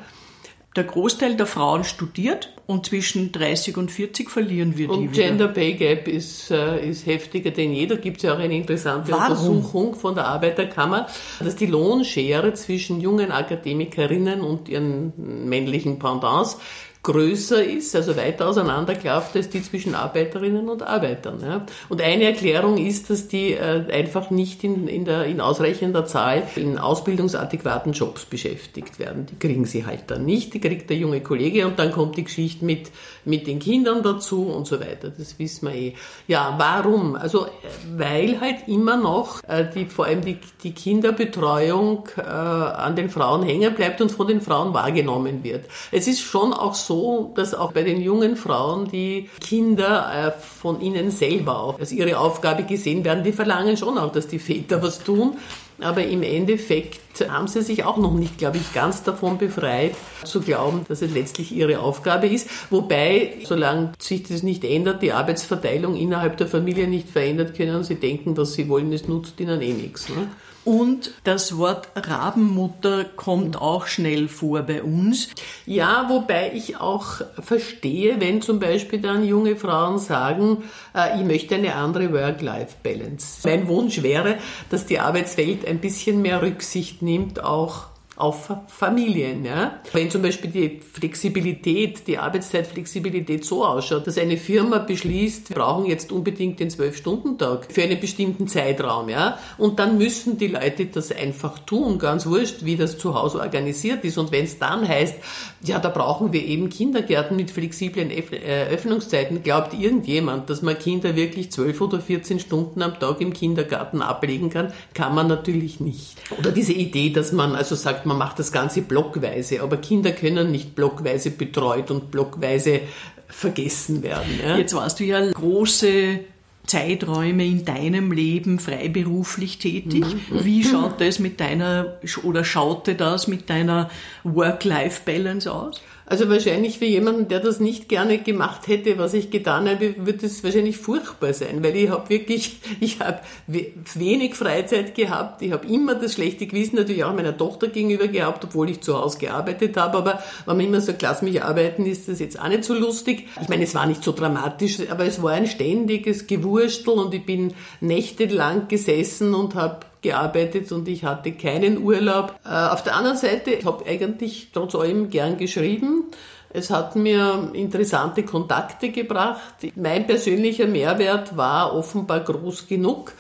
Der 0.77 0.83
Großteil 0.83 1.35
der 1.35 1.47
Frauen 1.47 1.83
studiert 1.83 2.53
und 2.68 2.85
zwischen 2.85 3.31
30 3.31 3.77
und 3.77 3.89
40 3.89 4.29
verlieren 4.29 4.77
wir 4.77 4.88
die 4.88 4.94
Und 4.94 5.12
wieder. 5.12 5.24
Gender 5.24 5.47
Pay 5.47 5.74
Gap 5.74 6.07
ist, 6.07 6.51
äh, 6.51 6.88
ist 6.88 7.07
heftiger 7.07 7.50
denn 7.50 7.74
je. 7.74 7.88
Da 7.88 7.95
gibt 7.95 8.18
es 8.18 8.24
ja 8.24 8.35
auch 8.35 8.38
eine 8.38 8.56
interessante 8.56 9.12
Warum? 9.12 9.24
Untersuchung 9.24 9.95
von 9.95 10.13
der 10.13 10.27
Arbeiterkammer, 10.27 11.07
dass 11.39 11.56
die 11.56 11.65
Lohnschere 11.65 12.53
zwischen 12.53 13.01
jungen 13.01 13.31
Akademikerinnen 13.31 14.41
und 14.41 14.69
ihren 14.69 15.13
männlichen 15.50 15.97
Pendants 15.97 16.59
größer 17.03 17.63
ist, 17.63 17.95
also 17.95 18.17
weiter 18.17 18.47
auseinanderklafft 18.47 19.35
als 19.35 19.49
die 19.49 19.61
zwischen 19.61 19.95
Arbeiterinnen 19.95 20.67
und 20.67 20.83
Arbeitern. 20.83 21.39
Ja. 21.41 21.65
Und 21.89 22.01
eine 22.01 22.25
Erklärung 22.25 22.77
ist, 22.77 23.09
dass 23.09 23.27
die 23.27 23.53
äh, 23.53 23.85
einfach 23.91 24.29
nicht 24.29 24.63
in, 24.63 24.88
in, 24.88 25.05
der, 25.05 25.25
in 25.25 25.39
ausreichender 25.39 26.05
Zahl 26.05 26.44
in 26.55 26.77
ausbildungsadäquaten 26.77 27.94
Jobs 27.94 28.25
beschäftigt 28.25 28.99
werden. 28.99 29.25
Die 29.25 29.35
kriegen 29.35 29.65
sie 29.65 29.85
halt 29.85 30.03
dann 30.07 30.25
nicht, 30.25 30.53
die 30.53 30.59
kriegt 30.59 30.89
der 30.89 30.97
junge 30.97 31.21
Kollege 31.21 31.65
und 31.65 31.79
dann 31.79 31.91
kommt 31.91 32.17
die 32.17 32.23
Geschichte 32.25 32.65
mit, 32.65 32.91
mit 33.23 33.47
den 33.47 33.59
Kindern 33.59 34.03
dazu 34.03 34.44
und 34.44 34.67
so 34.67 34.79
weiter. 34.79 35.09
Das 35.09 35.39
wissen 35.39 35.67
wir 35.67 35.75
eh. 35.75 35.94
Ja, 36.27 36.56
warum? 36.57 37.16
Also, 37.16 37.47
weil 37.95 38.42
halt 38.42 38.68
immer 38.68 38.97
noch 38.97 39.44
äh, 39.47 39.69
die, 39.73 39.85
vor 39.85 40.06
allem 40.06 40.25
die, 40.25 40.39
die 40.63 40.73
Kinderbetreuung 40.73 42.09
äh, 42.18 42.21
an 42.21 42.95
den 42.95 43.09
Frauen 43.09 43.44
hängen 43.44 43.73
bleibt 43.73 44.01
und 44.01 44.11
von 44.11 44.27
den 44.27 44.42
Frauen 44.42 44.73
wahrgenommen 44.73 45.44
wird. 45.44 45.66
Es 45.92 46.07
ist 46.07 46.21
schon 46.21 46.54
auch 46.54 46.73
so, 46.73 46.86
so, 46.87 47.31
dass 47.35 47.53
auch 47.53 47.73
bei 47.73 47.83
den 47.83 48.01
jungen 48.01 48.35
Frauen 48.35 48.89
die 48.89 49.29
Kinder 49.41 50.33
äh, 50.35 50.41
von 50.41 50.81
ihnen 50.81 51.11
selber 51.11 51.59
auch 51.59 51.79
als 51.79 51.91
ihre 51.91 52.17
Aufgabe 52.17 52.63
gesehen 52.63 53.03
werden. 53.06 53.23
Die 53.23 53.33
verlangen 53.33 53.77
schon 53.77 53.97
auch, 53.97 54.11
dass 54.11 54.27
die 54.27 54.39
Väter 54.39 54.81
was 54.81 55.03
tun. 55.03 55.37
Aber 55.79 56.03
im 56.03 56.23
Endeffekt 56.23 56.99
haben 57.29 57.47
sie 57.47 57.61
sich 57.61 57.83
auch 57.83 57.97
noch 57.97 58.13
nicht, 58.13 58.39
glaube 58.39 58.57
ich, 58.57 58.73
ganz 58.73 59.03
davon 59.03 59.37
befreit, 59.37 59.94
zu 60.23 60.41
glauben, 60.41 60.85
dass 60.87 61.03
es 61.03 61.11
letztlich 61.13 61.51
ihre 61.51 61.79
Aufgabe 61.79 62.27
ist. 62.27 62.49
Wobei, 62.71 63.35
solange 63.44 63.91
sich 63.99 64.23
das 64.23 64.41
nicht 64.41 64.63
ändert, 64.63 65.03
die 65.03 65.11
Arbeitsverteilung 65.11 65.95
innerhalb 65.95 66.37
der 66.37 66.47
Familie 66.47 66.87
nicht 66.87 67.09
verändert, 67.09 67.56
können 67.56 67.83
sie 67.83 67.95
denken, 67.95 68.35
was 68.37 68.53
sie 68.53 68.69
wollen, 68.69 68.91
es 68.91 69.07
nutzt 69.07 69.39
ihnen 69.39 69.61
eh 69.61 69.73
nichts. 69.73 70.09
Ne? 70.09 70.29
Und 70.68 71.12
das 71.24 71.57
Wort 71.57 71.88
Rabenmutter 71.95 73.06
kommt 73.06 73.56
auch 73.56 73.88
schnell 73.88 74.28
vor 74.28 74.64
bei 74.64 74.83
uns. 74.83 75.30
Ja, 75.66 76.07
wobei 76.09 76.52
ich 76.54 76.76
auch 76.76 77.21
verstehe, 77.40 78.19
wenn 78.19 78.42
zum 78.42 78.59
Beispiel 78.59 79.00
dann 79.00 79.26
junge 79.26 79.56
Frauen 79.56 79.97
sagen, 79.97 80.66
äh, 80.94 81.18
ich 81.18 81.26
möchte 81.26 81.56
eine 81.56 81.76
andere 81.76 82.12
Work-Life-Balance. 82.12 83.47
Mein 83.47 83.69
Wunsch 83.69 84.04
wäre, 84.04 84.40
dass 84.69 84.86
die 84.86 85.00
Arbeitswelt 85.00 85.66
ein 85.66 85.80
bisschen 85.80 86.21
mehr 86.21 86.42
Rücksicht 86.42 87.02
nimmt, 87.02 87.42
auch 87.42 87.86
auf 88.18 88.52
Familien. 88.68 89.45
Ja? 89.45 89.80
Wenn 89.94 90.09
zum 90.09 90.24
Beispiel 90.24 90.50
die 90.50 90.80
Flexibilität, 90.80 92.07
die 92.07 92.18
Arbeitszeitflexibilität 92.18 93.45
so 93.45 93.64
ausschaut, 93.64 94.07
dass 94.07 94.18
eine 94.18 94.38
Firma 94.38 94.80
beschließt, 94.80 95.50
wir 95.50 95.56
brauchen 95.56 95.86
jetzt 95.86 96.12
unbedingt 96.12 96.59
den 96.59 96.71
Zwölf-Stunden-Tag 96.71 97.68
für 97.71 97.83
einen 97.83 98.00
bestimmten 98.00 98.47
Zeitraum, 98.47 99.09
ja, 99.09 99.38
und 99.59 99.78
dann 99.78 100.00
müssen 100.00 100.38
die 100.40 100.47
Leute 100.47 100.88
das 100.88 101.12
einfach 101.12 101.59
tun, 101.59 102.00
ganz 102.00 102.26
wurscht, 102.26 102.66
wie 102.66 102.76
das 102.76 102.97
zu 102.97 103.14
Hause 103.14 103.40
organisiert 103.40 104.04
ist. 104.04 104.18
Und 104.18 104.31
wenn 104.31 104.45
es 104.45 104.57
dann 104.57 104.88
heißt, 104.88 105.16
ja, 105.64 105.78
da 105.78 105.90
brauchen 105.90 106.33
wir 106.33 106.44
eben 106.44 106.69
Kindergärten 106.69 107.38
mit 107.38 107.52
flexiblen 107.52 108.09
äh, 108.09 108.68
Öffnungszeiten, 108.71 109.44
glaubt 109.44 109.74
irgendjemand, 109.76 110.50
dass 110.50 110.64
man 110.64 110.78
Kinder 110.80 111.16
wirklich 111.16 111.52
zwölf 111.52 111.80
oder 111.81 112.00
14 112.00 112.40
Stunden 112.40 112.81
am 112.81 113.00
Tag 113.00 113.21
im 113.21 113.33
Kindergarten 113.33 114.02
ablegen 114.02 114.50
kann? 114.50 114.74
Kann 114.95 115.14
man 115.14 115.28
natürlich 115.28 115.80
nicht. 115.80 116.18
Oder 116.40 116.52
diese 116.52 116.74
Idee, 116.74 117.12
dass 117.12 117.31
man 117.31 117.56
also 117.56 117.76
sagt, 117.76 118.06
man 118.07 118.18
macht 118.18 118.40
das 118.40 118.52
Ganze 118.52 118.81
blockweise, 118.81 119.61
aber 119.61 119.78
Kinder 119.78 120.11
können 120.11 120.52
nicht 120.52 120.76
blockweise 120.76 121.31
betreut 121.31 121.92
und 121.92 122.09
blockweise 122.11 122.81
vergessen 123.28 124.04
werden. 124.04 124.40
Ja? 124.44 124.57
Jetzt 124.57 124.73
warst 124.73 124.99
du 124.99 125.04
ja 125.04 125.31
große 125.31 126.19
Zeiträume 126.66 127.45
in 127.45 127.66
deinem 127.66 128.11
Leben 128.11 128.59
freiberuflich 128.59 129.57
tätig. 129.57 130.06
Mhm. 130.06 130.44
Wie 130.44 130.64
schaut 130.64 130.99
das 130.99 131.19
mit 131.19 131.40
deiner 131.40 131.97
oder 132.23 132.44
schaute 132.44 132.95
das 132.95 133.28
mit 133.28 133.49
deiner 133.49 133.90
Work-Life-Balance 134.23 135.52
aus? 135.52 135.81
Also 136.09 136.30
wahrscheinlich 136.30 136.80
für 136.80 136.85
jemanden, 136.85 137.28
der 137.28 137.42
das 137.42 137.59
nicht 137.59 137.90
gerne 137.90 138.18
gemacht 138.19 138.69
hätte, 138.69 138.97
was 138.97 139.14
ich 139.14 139.30
getan 139.30 139.68
habe, 139.68 139.94
wird 139.97 140.23
es 140.23 140.42
wahrscheinlich 140.42 140.78
furchtbar 140.78 141.33
sein, 141.33 141.61
weil 141.66 141.76
ich 141.76 141.90
habe 141.90 142.09
wirklich, 142.09 142.59
ich 142.80 143.02
habe 143.02 143.19
wenig 143.47 144.35
Freizeit 144.35 144.95
gehabt, 144.95 145.42
ich 145.42 145.52
habe 145.52 145.68
immer 145.68 145.95
das 145.95 146.14
schlechte 146.14 146.47
Gewissen 146.47 146.78
natürlich 146.78 147.04
auch 147.04 147.14
meiner 147.14 147.35
Tochter 147.35 147.68
gegenüber 147.68 148.07
gehabt, 148.07 148.45
obwohl 148.45 148.69
ich 148.69 148.80
zu 148.80 148.97
Hause 148.97 149.19
gearbeitet 149.19 149.76
habe, 149.76 149.97
aber 149.97 150.23
wenn 150.45 150.56
man 150.56 150.66
immer 150.66 150.80
sagt, 150.80 151.02
lass 151.02 151.21
mich 151.21 151.44
arbeiten, 151.44 151.85
ist 151.85 152.07
das 152.07 152.19
jetzt 152.19 152.40
auch 152.40 152.47
nicht 152.47 152.64
so 152.64 152.73
lustig. 152.73 153.28
Ich 153.42 153.49
meine, 153.49 153.66
es 153.66 153.76
war 153.76 153.85
nicht 153.85 154.02
so 154.02 154.14
dramatisch, 154.14 154.78
aber 154.90 155.04
es 155.04 155.21
war 155.21 155.33
ein 155.33 155.45
ständiges 155.45 156.26
Gewurstel 156.26 156.94
und 156.94 157.14
ich 157.14 157.26
bin 157.26 157.54
nächtelang 157.81 158.69
gesessen 158.69 159.33
und 159.33 159.56
habe 159.56 159.81
gearbeitet 160.07 160.71
und 160.71 160.87
ich 160.87 161.04
hatte 161.04 161.33
keinen 161.33 161.83
Urlaub. 161.83 162.40
Äh, 162.45 162.49
auf 162.49 162.83
der 162.83 162.95
anderen 162.95 163.18
Seite, 163.18 163.52
ich 163.52 163.66
habe 163.66 163.85
eigentlich 163.85 164.49
trotz 164.54 164.76
allem 164.76 165.09
gern 165.09 165.37
geschrieben. 165.37 166.06
Es 166.49 166.69
hat 166.69 166.95
mir 166.95 167.52
interessante 167.54 168.23
Kontakte 168.23 168.90
gebracht. 168.90 169.56
Mein 169.76 170.07
persönlicher 170.07 170.66
Mehrwert 170.66 171.35
war 171.35 171.76
offenbar 171.76 172.21
groß 172.21 172.68
genug. 172.68 173.14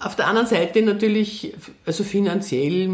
Auf 0.00 0.16
der 0.16 0.26
anderen 0.26 0.48
Seite 0.48 0.82
natürlich, 0.82 1.54
also 1.86 2.02
finanziell 2.02 2.90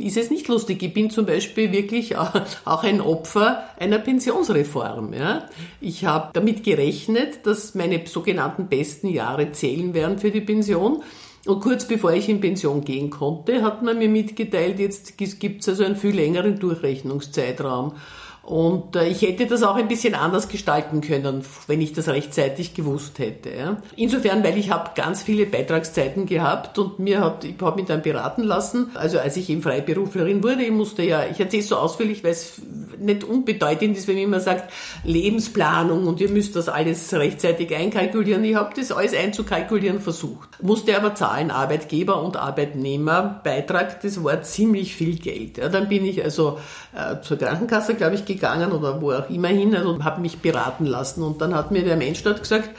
ist 0.00 0.16
es 0.16 0.30
nicht 0.30 0.48
lustig. 0.48 0.82
Ich 0.82 0.92
bin 0.92 1.08
zum 1.08 1.24
Beispiel 1.24 1.70
wirklich 1.72 2.16
auch 2.64 2.82
ein 2.82 3.00
Opfer 3.00 3.64
einer 3.78 3.98
Pensionsreform. 3.98 5.14
Ja. 5.14 5.48
Ich 5.80 6.04
habe 6.04 6.30
damit 6.32 6.64
gerechnet, 6.64 7.46
dass 7.46 7.74
meine 7.74 8.04
sogenannten 8.06 8.66
besten 8.66 9.08
Jahre 9.08 9.52
zählen 9.52 9.94
werden 9.94 10.18
für 10.18 10.32
die 10.32 10.40
Pension. 10.40 11.02
Und 11.46 11.60
kurz 11.60 11.86
bevor 11.86 12.12
ich 12.12 12.28
in 12.28 12.40
Pension 12.40 12.84
gehen 12.84 13.08
konnte, 13.08 13.62
hat 13.62 13.82
man 13.82 13.98
mir 13.98 14.08
mitgeteilt, 14.08 14.78
jetzt 14.78 15.16
gibt 15.16 15.62
es 15.62 15.68
also 15.68 15.84
einen 15.84 15.96
viel 15.96 16.14
längeren 16.14 16.58
Durchrechnungszeitraum. 16.58 17.94
Und 18.42 18.96
äh, 18.96 19.06
ich 19.06 19.22
hätte 19.22 19.46
das 19.46 19.62
auch 19.62 19.76
ein 19.76 19.86
bisschen 19.86 20.14
anders 20.14 20.48
gestalten 20.48 21.02
können, 21.02 21.44
wenn 21.66 21.80
ich 21.80 21.92
das 21.92 22.08
rechtzeitig 22.08 22.74
gewusst 22.74 23.18
hätte. 23.18 23.50
Ja. 23.50 23.76
Insofern, 23.96 24.42
weil 24.42 24.56
ich 24.56 24.70
habe 24.70 24.90
ganz 24.94 25.22
viele 25.22 25.46
Beitragszeiten 25.46 26.26
gehabt 26.26 26.78
und 26.78 26.98
mir 26.98 27.20
hat, 27.20 27.44
ich 27.44 27.54
habe 27.60 27.76
mich 27.76 27.86
dann 27.86 28.02
beraten 28.02 28.42
lassen. 28.42 28.90
Also 28.94 29.18
als 29.18 29.36
ich 29.36 29.50
eben 29.50 29.62
Freiberuflerin 29.62 30.42
wurde, 30.42 30.62
ich 30.62 30.70
musste 30.70 31.02
ja, 31.02 31.24
ich 31.30 31.38
erzähle 31.38 31.62
es 31.62 31.68
so 31.68 31.76
ausführlich, 31.76 32.24
weil 32.24 32.32
es 32.32 32.60
nicht 32.98 33.24
unbedeutend 33.24 33.96
ist, 33.96 34.08
wenn 34.08 34.16
man 34.16 34.24
immer 34.24 34.40
sagt, 34.40 34.72
Lebensplanung 35.04 36.06
und 36.06 36.20
ihr 36.20 36.28
müsst 36.28 36.56
das 36.56 36.68
alles 36.68 37.12
rechtzeitig 37.12 37.74
einkalkulieren. 37.74 38.42
Ich 38.44 38.54
habe 38.54 38.74
das 38.74 38.90
alles 38.90 39.14
einzukalkulieren 39.14 40.00
versucht. 40.00 40.62
Musste 40.62 40.96
aber 40.96 41.14
zahlen, 41.14 41.50
Arbeitgeber 41.50 42.22
und 42.22 42.36
Arbeitnehmer, 42.36 43.40
Beitrag, 43.44 44.00
das 44.00 44.22
war 44.22 44.42
ziemlich 44.42 44.94
viel 44.94 45.18
Geld. 45.18 45.58
Ja, 45.58 45.68
dann 45.68 45.88
bin 45.88 46.04
ich 46.04 46.22
also 46.22 46.58
äh, 46.94 47.20
zur 47.22 47.38
Krankenkasse, 47.38 47.94
glaube 47.94 48.14
ich, 48.14 48.24
gegangen 48.34 48.72
oder 48.72 49.00
wo 49.00 49.12
auch 49.12 49.28
immer 49.30 49.48
hin 49.48 49.74
also, 49.74 49.90
und 49.90 50.04
habe 50.04 50.20
mich 50.20 50.38
beraten 50.38 50.86
lassen. 50.86 51.22
Und 51.22 51.40
dann 51.40 51.54
hat 51.54 51.70
mir 51.70 51.84
der 51.84 51.96
Mensch 51.96 52.22
dort 52.22 52.40
gesagt, 52.40 52.70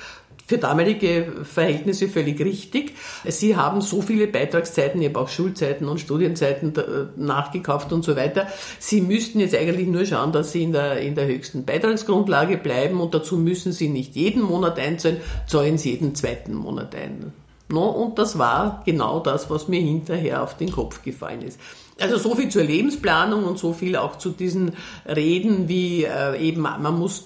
für 0.52 0.58
damalige 0.58 1.32
Verhältnisse 1.44 2.10
völlig 2.10 2.42
richtig. 2.42 2.96
Sie 3.26 3.56
haben 3.56 3.80
so 3.80 4.02
viele 4.02 4.28
Beitragszeiten, 4.28 5.02
ich 5.02 5.08
habe 5.08 5.20
auch 5.20 5.30
Schulzeiten 5.30 5.88
und 5.88 6.02
Studienzeiten 6.02 6.76
äh, 6.76 6.82
nachgekauft 7.16 7.94
und 7.94 8.04
so 8.04 8.18
weiter. 8.18 8.48
Sie 8.78 9.00
müssten 9.00 9.40
jetzt 9.40 9.56
eigentlich 9.56 9.88
nur 9.88 10.06
schauen, 10.06 10.34
dass 10.34 10.52
Sie 10.52 10.64
in 10.64 10.74
der, 10.74 11.00
in 11.00 11.16
der 11.16 11.28
höchsten 11.28 11.64
Beitragsgrundlage 11.64 12.58
bleiben 12.58 13.00
und 13.00 13.14
dazu 13.14 13.38
müssen 13.38 13.72
Sie 13.72 13.88
nicht 13.88 14.16
jeden 14.18 14.42
Monat 14.42 14.78
einzahlen, 14.78 15.22
zahlen 15.48 15.78
Sie 15.78 15.92
jeden 15.92 16.16
zweiten 16.16 16.54
Monat 16.54 16.96
ein. 16.96 17.32
No, 17.70 17.88
und 17.88 18.20
das 18.20 18.38
war 18.38 18.82
genau 18.86 19.22
das, 19.22 19.50
was 19.50 19.70
mir 19.70 19.80
hinterher 19.80 20.44
auf 20.44 20.58
den 20.58 20.72
Kopf 20.72 21.02
gefallen 21.04 21.44
ist. 21.44 21.60
Also 22.02 22.18
so 22.18 22.36
viel 22.36 22.50
zur 22.50 22.64
Lebensplanung 22.64 23.44
und 23.44 23.60
so 23.60 23.74
viel 23.74 23.96
auch 23.96 24.18
zu 24.18 24.32
diesen 24.32 24.74
Reden 25.06 25.68
wie 25.68 26.04
äh, 26.04 26.40
eben, 26.40 26.62
man 26.62 26.98
muss 26.98 27.26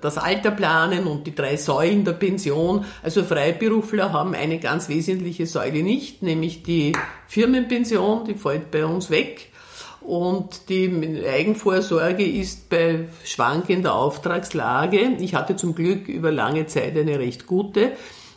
das 0.00 0.18
Alter 0.18 0.50
planen 0.50 1.06
und 1.06 1.26
die 1.26 1.34
drei 1.34 1.56
Säulen 1.56 2.04
der 2.04 2.12
Pension. 2.12 2.84
Also 3.02 3.24
Freiberufler 3.24 4.12
haben 4.12 4.34
eine 4.34 4.58
ganz 4.58 4.88
wesentliche 4.88 5.46
Säule 5.46 5.82
nicht, 5.82 6.22
nämlich 6.22 6.62
die 6.62 6.92
Firmenpension, 7.28 8.24
die 8.24 8.34
fällt 8.34 8.70
bei 8.70 8.84
uns 8.84 9.10
weg. 9.10 9.50
Und 10.00 10.68
die 10.68 11.22
Eigenvorsorge 11.26 12.26
ist 12.26 12.68
bei 12.68 13.08
schwankender 13.24 13.94
Auftragslage. 13.94 15.16
Ich 15.18 15.34
hatte 15.34 15.56
zum 15.56 15.74
Glück 15.74 16.08
über 16.08 16.30
lange 16.30 16.66
Zeit 16.66 16.96
eine 16.96 17.18
recht 17.18 17.46
gute 17.46 17.92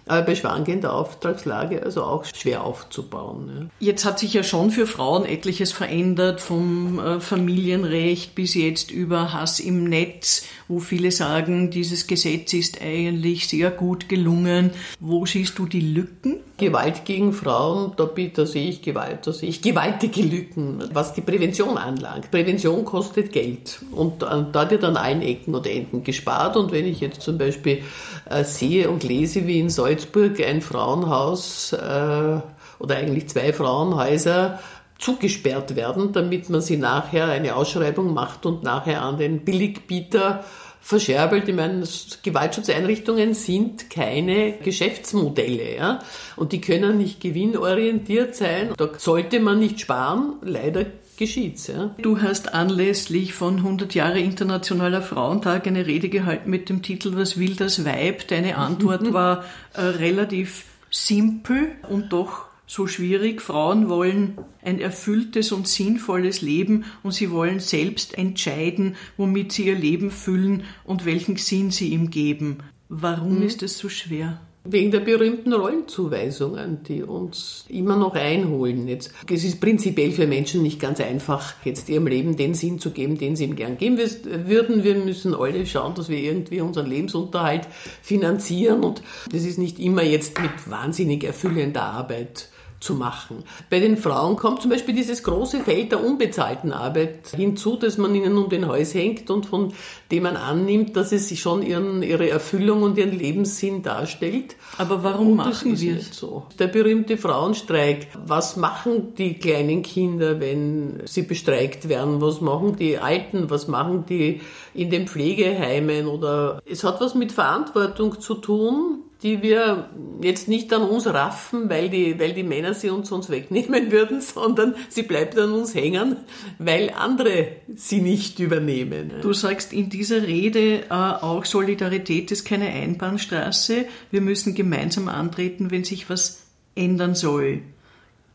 aber 0.09 0.21
bei 0.23 0.35
schwankender 0.35 0.93
Auftragslage 0.93 1.83
also 1.83 2.03
auch 2.03 2.25
schwer 2.25 2.63
aufzubauen. 2.63 3.71
Ja. 3.79 3.87
Jetzt 3.87 4.05
hat 4.05 4.19
sich 4.19 4.33
ja 4.33 4.43
schon 4.43 4.71
für 4.71 4.87
Frauen 4.87 5.25
etliches 5.25 5.71
verändert, 5.71 6.41
vom 6.41 6.99
äh, 6.99 7.19
Familienrecht 7.19 8.35
bis 8.35 8.53
jetzt 8.53 8.91
über 8.91 9.33
Hass 9.33 9.59
im 9.59 9.83
Netz, 9.83 10.45
wo 10.67 10.79
viele 10.79 11.11
sagen, 11.11 11.69
dieses 11.69 12.07
Gesetz 12.07 12.53
ist 12.53 12.81
eigentlich 12.81 13.47
sehr 13.47 13.71
gut 13.71 14.09
gelungen. 14.09 14.71
Wo 14.99 15.25
siehst 15.25 15.57
du 15.59 15.65
die 15.65 15.81
Lücken? 15.81 16.37
Gewalt 16.57 17.05
gegen 17.05 17.33
Frauen, 17.33 17.93
da, 17.97 18.05
da 18.05 18.45
sehe 18.47 18.69
ich 18.69 18.81
Gewalt, 18.81 19.27
da 19.27 19.31
sehe 19.31 19.49
ich 19.49 19.61
gewaltige 19.61 20.23
Lücken, 20.23 20.83
was 20.91 21.13
die 21.13 21.21
Prävention 21.21 21.77
anlangt. 21.77 22.31
Prävention 22.31 22.83
kostet 22.83 23.31
Geld 23.31 23.79
und 23.91 24.23
da 24.23 24.69
wird 24.69 24.83
an 24.83 24.97
allen 24.97 25.21
Ecken 25.21 25.53
oder 25.53 25.69
Enden 25.69 26.03
gespart 26.03 26.57
und 26.57 26.71
wenn 26.71 26.87
ich 26.87 26.99
jetzt 26.99 27.21
zum 27.21 27.37
Beispiel 27.37 27.83
äh, 28.29 28.43
sehe 28.43 28.89
und 28.89 29.03
lese, 29.03 29.45
wie 29.45 29.59
in 29.59 29.69
Salzburg 29.69 30.41
ein 30.41 30.61
Frauenhaus 30.61 31.73
äh, 31.73 32.39
oder 32.79 32.95
eigentlich 32.95 33.29
zwei 33.29 33.53
Frauenhäuser 33.53 34.59
zugesperrt 34.99 35.75
werden, 35.75 36.11
damit 36.11 36.49
man 36.49 36.61
sie 36.61 36.77
nachher 36.77 37.25
eine 37.27 37.55
Ausschreibung 37.55 38.13
macht 38.13 38.45
und 38.45 38.63
nachher 38.63 39.01
an 39.01 39.17
den 39.17 39.45
Billigbieter 39.45 40.43
verscherbelt. 40.87 41.49
Ich 41.49 41.55
meine, 41.55 41.83
Gewaltschutzeinrichtungen 42.23 43.33
sind 43.33 43.89
keine 43.89 44.53
Geschäftsmodelle, 44.53 45.75
ja. 45.75 45.99
Und 46.37 46.53
die 46.53 46.61
können 46.61 46.97
nicht 46.97 47.19
gewinnorientiert 47.19 48.35
sein. 48.35 48.69
Da 48.77 48.89
sollte 48.97 49.41
man 49.41 49.59
nicht 49.59 49.81
sparen. 49.81 50.37
Leider 50.41 50.85
geschieht's, 51.17 51.67
ja. 51.67 51.93
Du 52.01 52.21
hast 52.21 52.53
anlässlich 52.53 53.33
von 53.33 53.57
100 53.57 53.95
Jahre 53.95 54.19
Internationaler 54.19 55.01
Frauentag 55.01 55.67
eine 55.67 55.85
Rede 55.85 56.07
gehalten 56.07 56.49
mit 56.49 56.69
dem 56.69 56.81
Titel 56.81 57.17
Was 57.17 57.37
will 57.37 57.55
das 57.55 57.83
Weib? 57.83 58.27
Deine 58.29 58.55
Antwort 58.55 59.11
war 59.13 59.43
äh, 59.73 59.81
relativ 59.81 60.63
simpel 60.89 61.71
und 61.89 62.13
doch 62.13 62.46
so 62.67 62.85
schwierig. 62.85 63.41
Frauen 63.41 63.89
wollen 63.89 64.37
ein 64.61 64.79
erfülltes 64.79 65.51
und 65.51 65.67
sinnvolles 65.67 66.41
Leben 66.41 66.85
und 67.01 67.13
sie 67.13 67.31
wollen 67.31 67.59
selbst 67.59 68.17
entscheiden, 68.17 68.95
womit 69.15 69.53
sie 69.53 69.67
ihr 69.67 69.75
Leben 69.75 70.11
füllen 70.11 70.63
und 70.83 71.05
welchen 71.05 71.37
Sinn 71.37 71.71
sie 71.71 71.89
ihm 71.89 72.11
geben. 72.11 72.57
Warum 72.89 73.37
mhm. 73.37 73.43
ist 73.43 73.63
es 73.63 73.77
so 73.77 73.89
schwer? 73.89 74.41
Wegen 74.69 74.91
der 74.91 74.99
berühmten 74.99 75.53
Rollenzuweisungen, 75.53 76.83
die 76.83 77.01
uns 77.01 77.63
immer 77.69 77.95
noch 77.95 78.15
einholen. 78.15 78.89
Jetzt, 78.89 79.13
es 79.31 79.45
ist 79.45 79.61
prinzipiell 79.61 80.11
für 80.11 80.27
Menschen 80.27 80.61
nicht 80.61 80.81
ganz 80.81 80.99
einfach, 80.99 81.53
jetzt 81.63 81.87
ihrem 81.87 82.07
Leben 82.07 82.35
den 82.35 82.53
Sinn 82.53 82.77
zu 82.77 82.91
geben, 82.91 83.17
den 83.17 83.37
sie 83.37 83.45
ihm 83.45 83.55
gern 83.55 83.77
geben 83.77 83.97
würden. 83.97 84.83
Wir 84.83 84.95
müssen 84.95 85.33
alle 85.33 85.65
schauen, 85.65 85.95
dass 85.95 86.09
wir 86.09 86.17
irgendwie 86.17 86.59
unseren 86.59 86.87
Lebensunterhalt 86.87 87.65
finanzieren 88.01 88.83
und 88.83 89.01
das 89.31 89.45
ist 89.45 89.57
nicht 89.57 89.79
immer 89.79 90.03
jetzt 90.03 90.41
mit 90.41 90.69
wahnsinnig 90.69 91.23
erfüllender 91.23 91.83
Arbeit 91.83 92.49
zu 92.87 92.95
machen. 92.95 93.43
Bei 93.69 93.81
den 93.81 93.97
Frauen 93.97 94.37
kommt 94.37 94.61
zum 94.61 94.71
Beispiel 94.71 94.95
dieses 94.95 95.21
große 95.21 95.59
Feld 95.59 95.91
der 95.91 96.03
unbezahlten 96.03 96.71
Arbeit 96.71 97.27
hinzu, 97.35 97.75
dass 97.75 97.97
man 97.97 98.15
ihnen 98.15 98.37
um 98.37 98.47
den 98.49 98.67
Hals 98.67 98.93
hängt 98.93 99.29
und 99.29 99.45
von 99.45 99.73
dem 100.09 100.23
man 100.23 100.37
annimmt, 100.37 100.95
dass 100.95 101.11
es 101.11 101.37
schon 101.37 101.63
ihren, 101.63 102.01
ihre 102.01 102.29
Erfüllung 102.29 102.83
und 102.83 102.97
ihren 102.97 103.11
Lebenssinn 103.11 103.83
darstellt. 103.83 104.55
Aber 104.77 105.03
warum 105.03 105.31
und 105.31 105.35
machen 105.35 105.77
wir 105.77 105.97
es 105.97 106.17
so? 106.17 106.45
Der 106.59 106.67
berühmte 106.67 107.17
Frauenstreik. 107.17 108.07
Was 108.25 108.55
machen 108.55 109.13
die 109.17 109.33
kleinen 109.33 109.83
Kinder, 109.83 110.39
wenn 110.39 111.01
sie 111.05 111.23
bestreikt 111.23 111.89
werden? 111.89 112.21
Was 112.21 112.39
machen 112.39 112.77
die 112.77 112.97
Alten? 112.97 113.49
Was 113.49 113.67
machen 113.67 114.05
die 114.07 114.39
in 114.73 114.89
den 114.89 115.07
Pflegeheimen? 115.07 116.07
Oder 116.07 116.61
es 116.65 116.85
hat 116.85 117.01
was 117.01 117.15
mit 117.15 117.33
Verantwortung 117.33 118.21
zu 118.21 118.35
tun 118.35 119.03
die 119.27 119.41
wir 119.41 119.89
jetzt 120.21 120.47
nicht 120.47 120.71
an 120.71 120.83
uns 120.83 121.05
raffen, 121.05 121.69
weil 121.69 121.89
die, 121.89 122.17
weil 122.17 122.33
die 122.33 122.43
Männer 122.43 122.73
sie 122.73 122.89
uns 122.89 123.09
sonst 123.09 123.29
wegnehmen 123.29 123.91
würden, 123.91 124.21
sondern 124.21 124.75
sie 124.87 125.03
bleibt 125.03 125.37
an 125.37 125.51
uns 125.51 125.75
hängen, 125.75 126.15
weil 126.59 126.91
andere 126.91 127.47
sie 127.75 127.99
nicht 127.99 128.39
übernehmen. 128.39 129.11
Du 129.21 129.33
sagst 129.33 129.73
in 129.73 129.89
dieser 129.89 130.23
Rede 130.23 130.83
äh, 130.83 130.91
auch, 130.91 131.43
Solidarität 131.43 132.31
ist 132.31 132.45
keine 132.45 132.69
Einbahnstraße. 132.69 133.85
Wir 134.11 134.21
müssen 134.21 134.55
gemeinsam 134.55 135.09
antreten, 135.09 135.71
wenn 135.71 135.83
sich 135.83 136.09
was 136.09 136.43
ändern 136.75 137.13
soll. 137.13 137.63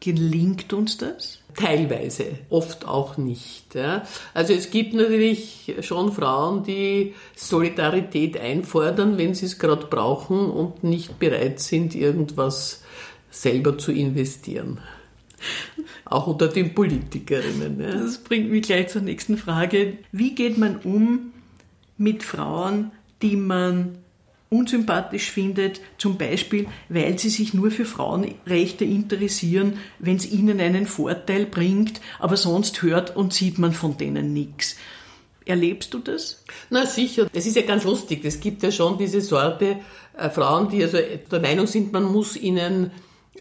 Gelingt 0.04 0.73
uns 0.73 0.97
das? 0.97 1.38
Teilweise, 1.54 2.25
oft 2.50 2.88
auch 2.88 3.18
nicht. 3.18 3.73
Ja. 3.76 4.02
Also 4.35 4.52
es 4.52 4.73
gibt 4.73 4.94
natürlich 4.94 5.76
schon 5.82 6.11
Frauen, 6.11 6.64
die 6.64 7.14
Solidarität 7.37 8.37
einfordern, 8.37 9.16
wenn 9.16 9.35
sie 9.35 9.47
es 9.47 9.61
gerade 9.61 9.87
brauchen 9.87 10.50
und 10.50 10.82
nicht 10.82 11.21
bereit 11.21 11.61
sind, 11.61 11.94
irgendwas 11.94 12.82
selber 13.30 13.78
zu 13.78 13.92
investieren. 13.92 14.80
Auch 16.04 16.26
unter 16.26 16.49
den 16.49 16.75
Politikerinnen. 16.75 17.80
Ja. 17.80 17.92
Das 17.92 18.18
bringt 18.18 18.50
mich 18.50 18.62
gleich 18.62 18.88
zur 18.88 19.02
nächsten 19.02 19.38
Frage. 19.38 19.99
Wie 20.11 20.35
geht 20.35 20.59
man 20.59 20.78
um 20.78 21.32
mit 21.97 22.25
Frauen, 22.25 22.90
die 23.23 23.37
man 23.37 23.99
unsympathisch 24.52 25.30
findet, 25.30 25.80
zum 25.99 26.18
Beispiel, 26.18 26.66
weil 26.88 27.18
sie 27.18 27.30
sich 27.30 27.54
nur 27.54 27.71
für 27.71 27.85
Frauenrechte 27.85 28.85
interessieren, 28.85 29.78
wenn 29.99 30.16
es 30.16 30.30
ihnen 30.30 30.61
einen 30.61 30.87
Vorteil 30.87 31.47
bringt, 31.47 32.00
aber 32.18 32.37
sonst 32.37 32.82
hört 32.82 33.16
und 33.16 33.32
sieht 33.32 33.59
man 33.59 33.73
von 33.73 33.97
denen 33.97 34.32
nichts. 34.32 34.76
Erlebst 35.44 35.92
du 35.94 35.99
das? 35.99 36.44
Na 36.71 36.87
sicher. 36.87 37.28
Es 37.32 37.47
ist 37.47 37.56
ja 37.56 37.62
ganz 37.62 37.82
lustig. 37.82 38.25
Es 38.25 38.38
gibt 38.38 38.62
ja 38.62 38.71
schon 38.71 38.97
diese 38.99 39.21
Sorte 39.21 39.78
äh, 40.16 40.30
Frauen, 40.30 40.68
die 40.68 40.82
also 40.85 40.99
der 41.30 41.40
Meinung 41.40 41.66
sind, 41.66 41.92
man 41.92 42.04
muss 42.04 42.37
ihnen 42.37 42.92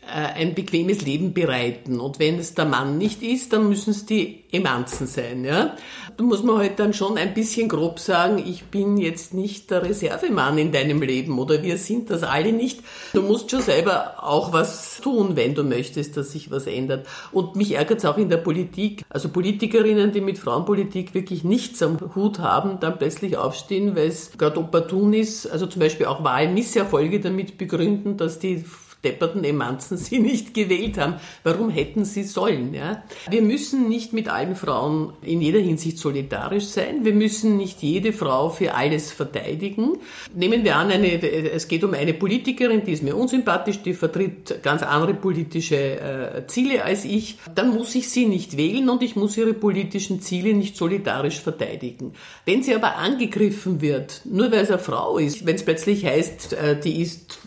ein 0.08 0.56
bequemes 0.56 1.02
Leben 1.04 1.34
bereiten. 1.34 2.00
Und 2.00 2.20
wenn 2.20 2.40
es 2.40 2.54
der 2.54 2.66
Mann 2.66 2.98
nicht 2.98 3.22
ist, 3.22 3.54
dann 3.54 3.70
müssen 3.70 3.92
es 3.92 4.06
die 4.06 4.44
Emanzen 4.52 5.08
sein. 5.08 5.46
Ja? 5.46 5.76
Da 6.18 6.24
muss 6.24 6.44
man 6.44 6.58
halt 6.58 6.80
dann 6.80 6.94
schon 6.94 7.18
ein 7.18 7.34
bisschen 7.34 7.70
grob 7.70 8.00
sagen, 8.00 8.40
ich 8.40 8.66
bin 8.66 8.98
jetzt 8.98 9.34
nicht 9.34 9.70
der 9.72 9.84
Reservemann 9.84 10.58
in 10.58 10.72
deinem 10.72 11.02
Leben 11.02 11.38
oder 11.40 11.62
wir 11.64 11.78
sind 11.78 12.10
das 12.10 12.24
alle 12.24 12.52
nicht. 12.52 12.82
Du 13.14 13.22
musst 13.22 13.52
schon 13.52 13.62
selber 13.62 14.16
auch 14.24 14.52
was 14.52 15.00
tun, 15.02 15.36
wenn 15.36 15.56
du 15.56 15.64
möchtest, 15.64 16.18
dass 16.18 16.32
sich 16.32 16.52
was 16.52 16.68
ändert. 16.68 17.08
Und 17.32 17.56
mich 17.56 17.76
ärgert 17.76 18.00
es 18.00 18.06
auch 18.06 18.18
in 18.18 18.30
der 18.30 18.38
Politik. 18.38 19.04
Also 19.08 19.30
Politikerinnen, 19.30 20.12
die 20.12 20.22
mit 20.22 20.40
Frauenpolitik 20.40 21.14
wirklich 21.14 21.44
nichts 21.44 21.82
am 21.84 21.98
Hut 22.16 22.40
haben, 22.40 22.80
dann 22.80 22.98
plötzlich 22.98 23.38
aufstehen, 23.38 23.96
weil 23.96 24.08
es 24.08 24.32
gerade 24.38 24.60
opportun 24.60 25.14
ist. 25.14 25.46
Also 25.46 25.68
zum 25.68 25.80
Beispiel 25.80 26.08
auch 26.08 26.24
Wahlmisserfolge 26.24 27.20
damit 27.20 27.58
begründen, 27.58 28.18
dass 28.18 28.40
die 28.40 28.66
depperten 29.04 29.44
Emanzen 29.44 29.98
sie 29.98 30.20
nicht 30.20 30.54
gewählt 30.54 30.98
haben. 30.98 31.16
Warum 31.44 31.70
hätten 31.70 32.06
sie 32.06 32.24
sollen? 32.24 32.74
Ja? 32.74 33.04
Wir 33.30 33.42
müssen 33.42 33.90
nicht 33.90 34.14
mit 34.14 34.30
allen 34.30 34.56
Frauen 34.56 35.14
in 35.22 35.42
jeder 35.42 35.60
Hinsicht 35.60 35.98
solidarisch 35.98 36.66
sein. 36.66 37.06
Wir 37.06 37.14
müssen 37.14 37.58
nicht 37.58 37.82
jede 37.82 38.14
Frau 38.14 38.50
für 38.50 38.74
alles 38.74 39.12
verteidigen. 39.12 39.98
Nehmen 40.34 40.64
wir 40.64 40.76
an, 40.76 40.92
eine, 40.92 41.22
es 41.52 41.68
geht 41.68 41.84
um 41.84 41.94
eine 41.94 42.14
Politikerin, 42.14 42.84
die 42.86 42.94
ist 42.94 43.04
mir 43.04 43.16
unsympathisch, 43.16 43.82
die 43.82 43.94
vertritt 43.94 44.62
ganz 44.64 44.84
andere 44.84 45.14
politische 45.14 45.76
äh, 45.76 46.48
Ziele 46.48 46.84
als 46.84 47.06
ich. 47.06 47.38
Dann 47.54 47.74
muss 47.74 47.96
ich 47.96 48.10
sie 48.10 48.26
nicht 48.26 48.58
wählen 48.58 48.90
und 48.90 49.04
ich 49.04 49.16
muss 49.16 49.38
ihre 49.38 49.54
politischen 49.54 50.22
Ziele 50.22 50.54
nicht 50.54 50.78
solidarisch 50.78 51.40
verteidigen. 51.40 52.14
Wenn 52.46 52.64
sie 52.64 52.76
aber 52.76 52.98
angegriffen 52.98 53.82
wird, 53.82 54.22
nur 54.26 54.52
weil 54.52 54.64
es 54.64 54.70
eine 54.70 54.80
Frau 54.80 55.18
ist, 55.18 55.46
wenn 55.46 55.56
es 55.56 55.66
plötzlich 55.66 56.06
heißt, 56.06 56.54
äh, 56.54 56.80
die 56.80 57.02
ist 57.02 57.40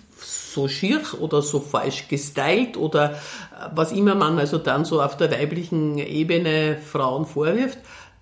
so 0.55 0.69
schier 0.69 1.01
oder 1.21 1.43
so 1.43 1.61
falsch 1.61 2.09
gestylt 2.09 2.77
oder 2.77 3.13
äh, 3.13 3.17
was 3.75 3.93
immer 3.93 4.15
man 4.15 4.39
also 4.39 4.59
dann 4.59 4.85
so 4.85 5.03
auf 5.03 5.17
der 5.17 5.31
weiblichen 5.31 5.99
Ebene 5.99 6.79
Frauen 6.79 7.27
vorwirft, 7.27 7.79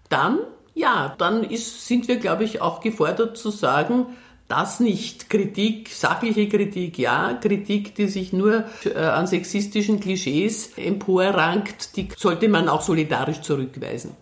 dann 0.09 0.39
ja, 0.75 1.15
dann 1.19 1.45
ist, 1.45 1.87
sind 1.87 2.09
wir, 2.09 2.17
glaube 2.17 2.45
ich, 2.45 2.63
auch 2.63 2.81
gefordert 2.81 3.37
zu 3.37 3.51
sagen, 3.51 4.07
das 4.49 4.81
nicht. 4.81 5.31
Kritik, 5.31 5.89
sachliche 5.89 6.49
Kritik, 6.49 6.99
ja. 6.99 7.35
Kritik, 7.35 7.95
die 7.95 8.07
sich 8.07 8.33
nur 8.33 8.65
äh, 8.85 8.99
an 8.99 9.27
sexistischen 9.27 10.01
Klischees 10.01 10.73
emporrankt, 10.77 11.97
die 11.97 12.09
sollte 12.17 12.49
man 12.49 12.69
auch 12.69 12.83
solidarisch 12.83 13.41
zurückweisen. 13.41 14.17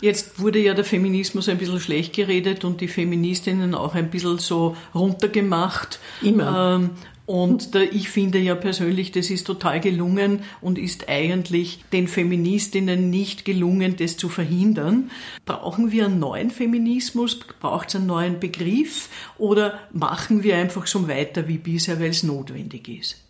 Jetzt 0.00 0.40
wurde 0.40 0.58
ja 0.58 0.74
der 0.74 0.84
Feminismus 0.84 1.48
ein 1.48 1.58
bisschen 1.58 1.80
schlecht 1.80 2.14
geredet 2.14 2.64
und 2.64 2.80
die 2.80 2.88
Feministinnen 2.88 3.74
auch 3.74 3.94
ein 3.94 4.10
bisschen 4.10 4.38
so 4.38 4.76
runtergemacht. 4.94 5.98
Immer. 6.22 6.76
Ähm, 6.76 6.90
und 7.30 7.76
ich 7.76 8.10
finde 8.10 8.40
ja 8.40 8.56
persönlich, 8.56 9.12
das 9.12 9.30
ist 9.30 9.46
total 9.46 9.78
gelungen 9.78 10.42
und 10.60 10.78
ist 10.78 11.08
eigentlich 11.08 11.84
den 11.92 12.08
Feministinnen 12.08 13.08
nicht 13.08 13.44
gelungen, 13.44 13.94
das 13.96 14.16
zu 14.16 14.28
verhindern. 14.28 15.12
Brauchen 15.46 15.92
wir 15.92 16.06
einen 16.06 16.18
neuen 16.18 16.50
Feminismus? 16.50 17.38
Braucht 17.60 17.90
es 17.90 17.94
einen 17.94 18.06
neuen 18.06 18.40
Begriff? 18.40 19.08
Oder 19.38 19.78
machen 19.92 20.42
wir 20.42 20.56
einfach 20.56 20.88
so 20.88 21.06
weiter 21.06 21.46
wie 21.46 21.58
bisher, 21.58 22.00
weil 22.00 22.10
es 22.10 22.24
notwendig 22.24 22.88
ist? 22.88 23.29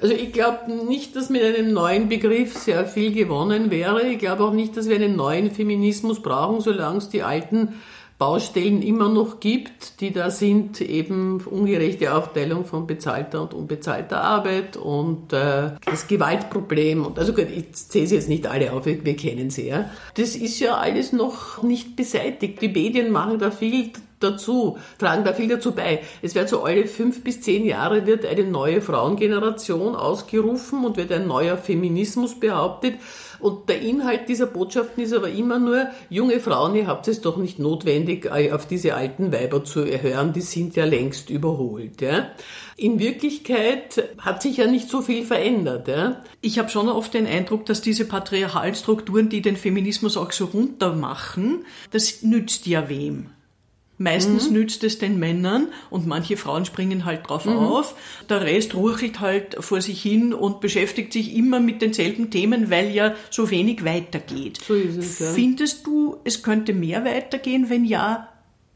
Also 0.00 0.14
ich 0.14 0.32
glaube 0.32 0.72
nicht, 0.72 1.16
dass 1.16 1.30
mit 1.30 1.42
einem 1.42 1.72
neuen 1.72 2.08
Begriff 2.08 2.56
sehr 2.56 2.86
viel 2.86 3.12
gewonnen 3.12 3.70
wäre. 3.70 4.02
Ich 4.02 4.18
glaube 4.18 4.44
auch 4.44 4.52
nicht, 4.52 4.76
dass 4.76 4.88
wir 4.88 4.96
einen 4.96 5.16
neuen 5.16 5.50
Feminismus 5.50 6.20
brauchen, 6.20 6.60
solange 6.60 6.98
es 6.98 7.08
die 7.08 7.22
alten 7.22 7.74
Baustellen 8.18 8.80
immer 8.80 9.10
noch 9.10 9.40
gibt, 9.40 10.00
die 10.00 10.10
da 10.10 10.30
sind, 10.30 10.80
eben 10.80 11.42
ungerechte 11.42 12.14
Aufteilung 12.14 12.64
von 12.64 12.86
bezahlter 12.86 13.42
und 13.42 13.52
unbezahlter 13.52 14.22
Arbeit 14.22 14.78
und 14.78 15.34
äh, 15.34 15.72
das 15.84 16.06
Gewaltproblem. 16.08 17.04
Und 17.04 17.18
also 17.18 17.34
gut, 17.34 17.48
ich 17.54 17.74
zähle 17.74 18.06
sie 18.06 18.14
jetzt 18.14 18.30
nicht 18.30 18.46
alle 18.46 18.72
auf, 18.72 18.86
wir, 18.86 19.16
kennen 19.16 19.50
sie. 19.50 19.68
Ja. 19.68 19.90
Das 20.14 20.34
ist 20.34 20.58
ja 20.60 20.76
alles 20.76 21.12
noch 21.12 21.62
nicht 21.62 21.94
beseitigt. 21.94 22.62
Die 22.62 22.68
Medien 22.68 23.12
machen 23.12 23.38
da 23.38 23.50
viel 23.50 23.92
dazu, 24.20 24.78
tragen 24.98 25.24
da 25.24 25.32
viel 25.32 25.48
dazu 25.48 25.72
bei. 25.72 26.00
Es 26.22 26.34
wird 26.34 26.48
so 26.48 26.62
alle 26.62 26.86
fünf 26.86 27.22
bis 27.22 27.40
zehn 27.40 27.64
Jahre 27.64 28.06
wird 28.06 28.24
eine 28.24 28.44
neue 28.44 28.80
Frauengeneration 28.80 29.94
ausgerufen 29.94 30.84
und 30.84 30.96
wird 30.96 31.12
ein 31.12 31.26
neuer 31.26 31.56
Feminismus 31.56 32.38
behauptet. 32.38 32.94
Und 33.38 33.68
der 33.68 33.82
Inhalt 33.82 34.28
dieser 34.28 34.46
Botschaften 34.46 35.02
ist 35.02 35.12
aber 35.12 35.28
immer 35.28 35.58
nur, 35.58 35.88
junge 36.08 36.40
Frauen, 36.40 36.74
ihr 36.74 36.86
habt 36.86 37.06
es 37.08 37.20
doch 37.20 37.36
nicht 37.36 37.58
notwendig, 37.58 38.30
auf 38.30 38.66
diese 38.66 38.94
alten 38.94 39.32
Weiber 39.32 39.62
zu 39.64 39.84
hören, 39.84 40.32
die 40.32 40.40
sind 40.40 40.74
ja 40.76 40.84
längst 40.84 41.28
überholt. 41.28 42.00
Ja. 42.00 42.30
In 42.78 42.98
Wirklichkeit 42.98 44.02
hat 44.18 44.42
sich 44.42 44.56
ja 44.58 44.66
nicht 44.66 44.88
so 44.88 45.02
viel 45.02 45.24
verändert. 45.24 45.88
Ja. 45.88 46.22
Ich 46.40 46.58
habe 46.58 46.70
schon 46.70 46.88
oft 46.88 47.12
den 47.14 47.26
Eindruck, 47.26 47.66
dass 47.66 47.82
diese 47.82 48.06
Patriarchalstrukturen, 48.06 49.28
die 49.28 49.42
den 49.42 49.56
Feminismus 49.56 50.16
auch 50.16 50.32
so 50.32 50.46
runter 50.46 50.94
machen, 50.94 51.64
das 51.90 52.22
nützt 52.22 52.66
ja 52.66 52.88
wem. 52.88 53.30
Meistens 53.98 54.48
mhm. 54.48 54.54
nützt 54.54 54.84
es 54.84 54.98
den 54.98 55.18
Männern 55.18 55.68
und 55.88 56.06
manche 56.06 56.36
Frauen 56.36 56.66
springen 56.66 57.06
halt 57.06 57.28
drauf 57.28 57.46
mhm. 57.46 57.56
auf. 57.56 57.94
Der 58.28 58.42
Rest 58.42 58.74
ruchelt 58.74 59.20
halt 59.20 59.56
vor 59.60 59.80
sich 59.80 60.02
hin 60.02 60.34
und 60.34 60.60
beschäftigt 60.60 61.12
sich 61.12 61.34
immer 61.34 61.60
mit 61.60 61.80
denselben 61.80 62.30
Themen, 62.30 62.70
weil 62.70 62.90
ja 62.90 63.14
so 63.30 63.50
wenig 63.50 63.84
weitergeht. 63.84 64.60
So 64.66 64.74
ist 64.74 64.96
es, 64.96 65.18
ja. 65.18 65.32
Findest 65.32 65.86
du, 65.86 66.18
es 66.24 66.42
könnte 66.42 66.74
mehr 66.74 67.04
weitergehen? 67.04 67.70
Wenn 67.70 67.84
ja, 67.86 68.28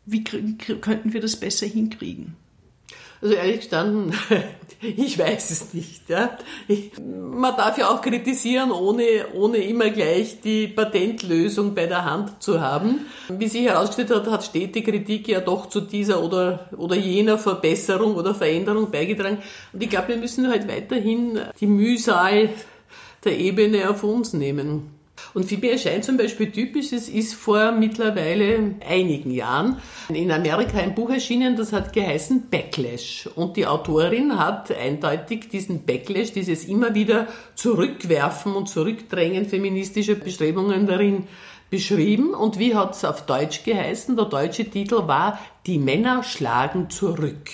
wie 0.07 0.25
könnten 0.25 1.13
wir 1.13 1.21
das 1.21 1.37
besser 1.37 1.67
hinkriegen? 1.67 2.37
Also 3.23 3.35
ehrlich 3.35 3.61
gestanden, 3.61 4.15
ich 4.81 5.19
weiß 5.19 5.51
es 5.51 5.75
nicht. 5.75 6.09
Ja. 6.09 6.39
Ich, 6.69 6.93
man 6.99 7.55
darf 7.55 7.77
ja 7.77 7.91
auch 7.91 8.01
kritisieren, 8.01 8.71
ohne, 8.71 9.27
ohne 9.35 9.59
immer 9.59 9.91
gleich 9.91 10.41
die 10.41 10.69
Patentlösung 10.69 11.75
bei 11.75 11.87
der 11.87 12.05
Hand 12.07 12.43
zu 12.43 12.61
haben. 12.61 13.07
Wie 13.29 13.49
sich 13.49 13.65
herausgestellt 13.65 14.11
hat, 14.11 14.31
hat 14.31 14.45
stete 14.45 14.83
Kritik 14.83 15.29
ja 15.29 15.41
doch 15.41 15.69
zu 15.69 15.83
dieser 15.83 16.23
oder, 16.23 16.71
oder 16.77 16.97
jener 16.97 17.37
Verbesserung 17.37 18.15
oder 18.15 18.35
Veränderung 18.35 18.91
beigetragen. 18.91 19.39
Und 19.73 19.83
ich 19.83 19.91
glaube, 19.91 20.09
wir 20.09 20.17
müssen 20.17 20.49
halt 20.49 20.67
weiterhin 20.67 21.41
die 21.61 21.67
Mühsal 21.67 22.49
der 23.25 23.39
Ebene 23.39 23.91
auf 23.91 24.03
uns 24.03 24.33
nehmen. 24.33 25.00
Und 25.35 25.45
für 25.45 25.71
erscheint 25.71 26.05
zum 26.05 26.17
Beispiel 26.17 26.51
typisch, 26.51 26.93
es 26.93 27.09
ist 27.09 27.35
vor 27.35 27.73
mittlerweile 27.73 28.75
einigen 28.89 29.31
Jahren 29.31 29.77
in 30.09 30.31
Amerika 30.33 30.79
ein 30.79 30.95
Buch 30.95 31.11
erschienen, 31.11 31.57
das 31.57 31.73
hat 31.73 31.93
geheißen 31.93 32.49
Backlash. 32.51 33.29
Und 33.37 33.57
die 33.57 33.67
Autorin 33.67 34.39
hat 34.39 34.71
eindeutig 34.73 35.49
diesen 35.49 35.85
Backlash, 35.85 36.33
dieses 36.33 36.65
immer 36.65 36.95
wieder 36.95 37.29
Zurückwerfen 37.55 38.55
und 38.55 38.69
Zurückdrängen 38.69 39.47
feministischer 39.47 40.17
Bestrebungen 40.17 40.87
darin 40.87 41.29
beschrieben. 41.71 42.35
Und 42.35 42.59
wie 42.59 42.75
hat 42.75 42.95
es 42.95 43.05
auf 43.05 43.27
Deutsch 43.27 43.63
geheißen? 43.65 44.17
Der 44.17 44.27
deutsche 44.27 44.69
Titel 44.69 45.07
war 45.07 45.39
Die 45.67 45.79
Männer 45.79 46.23
schlagen 46.23 46.91
zurück. 46.91 47.51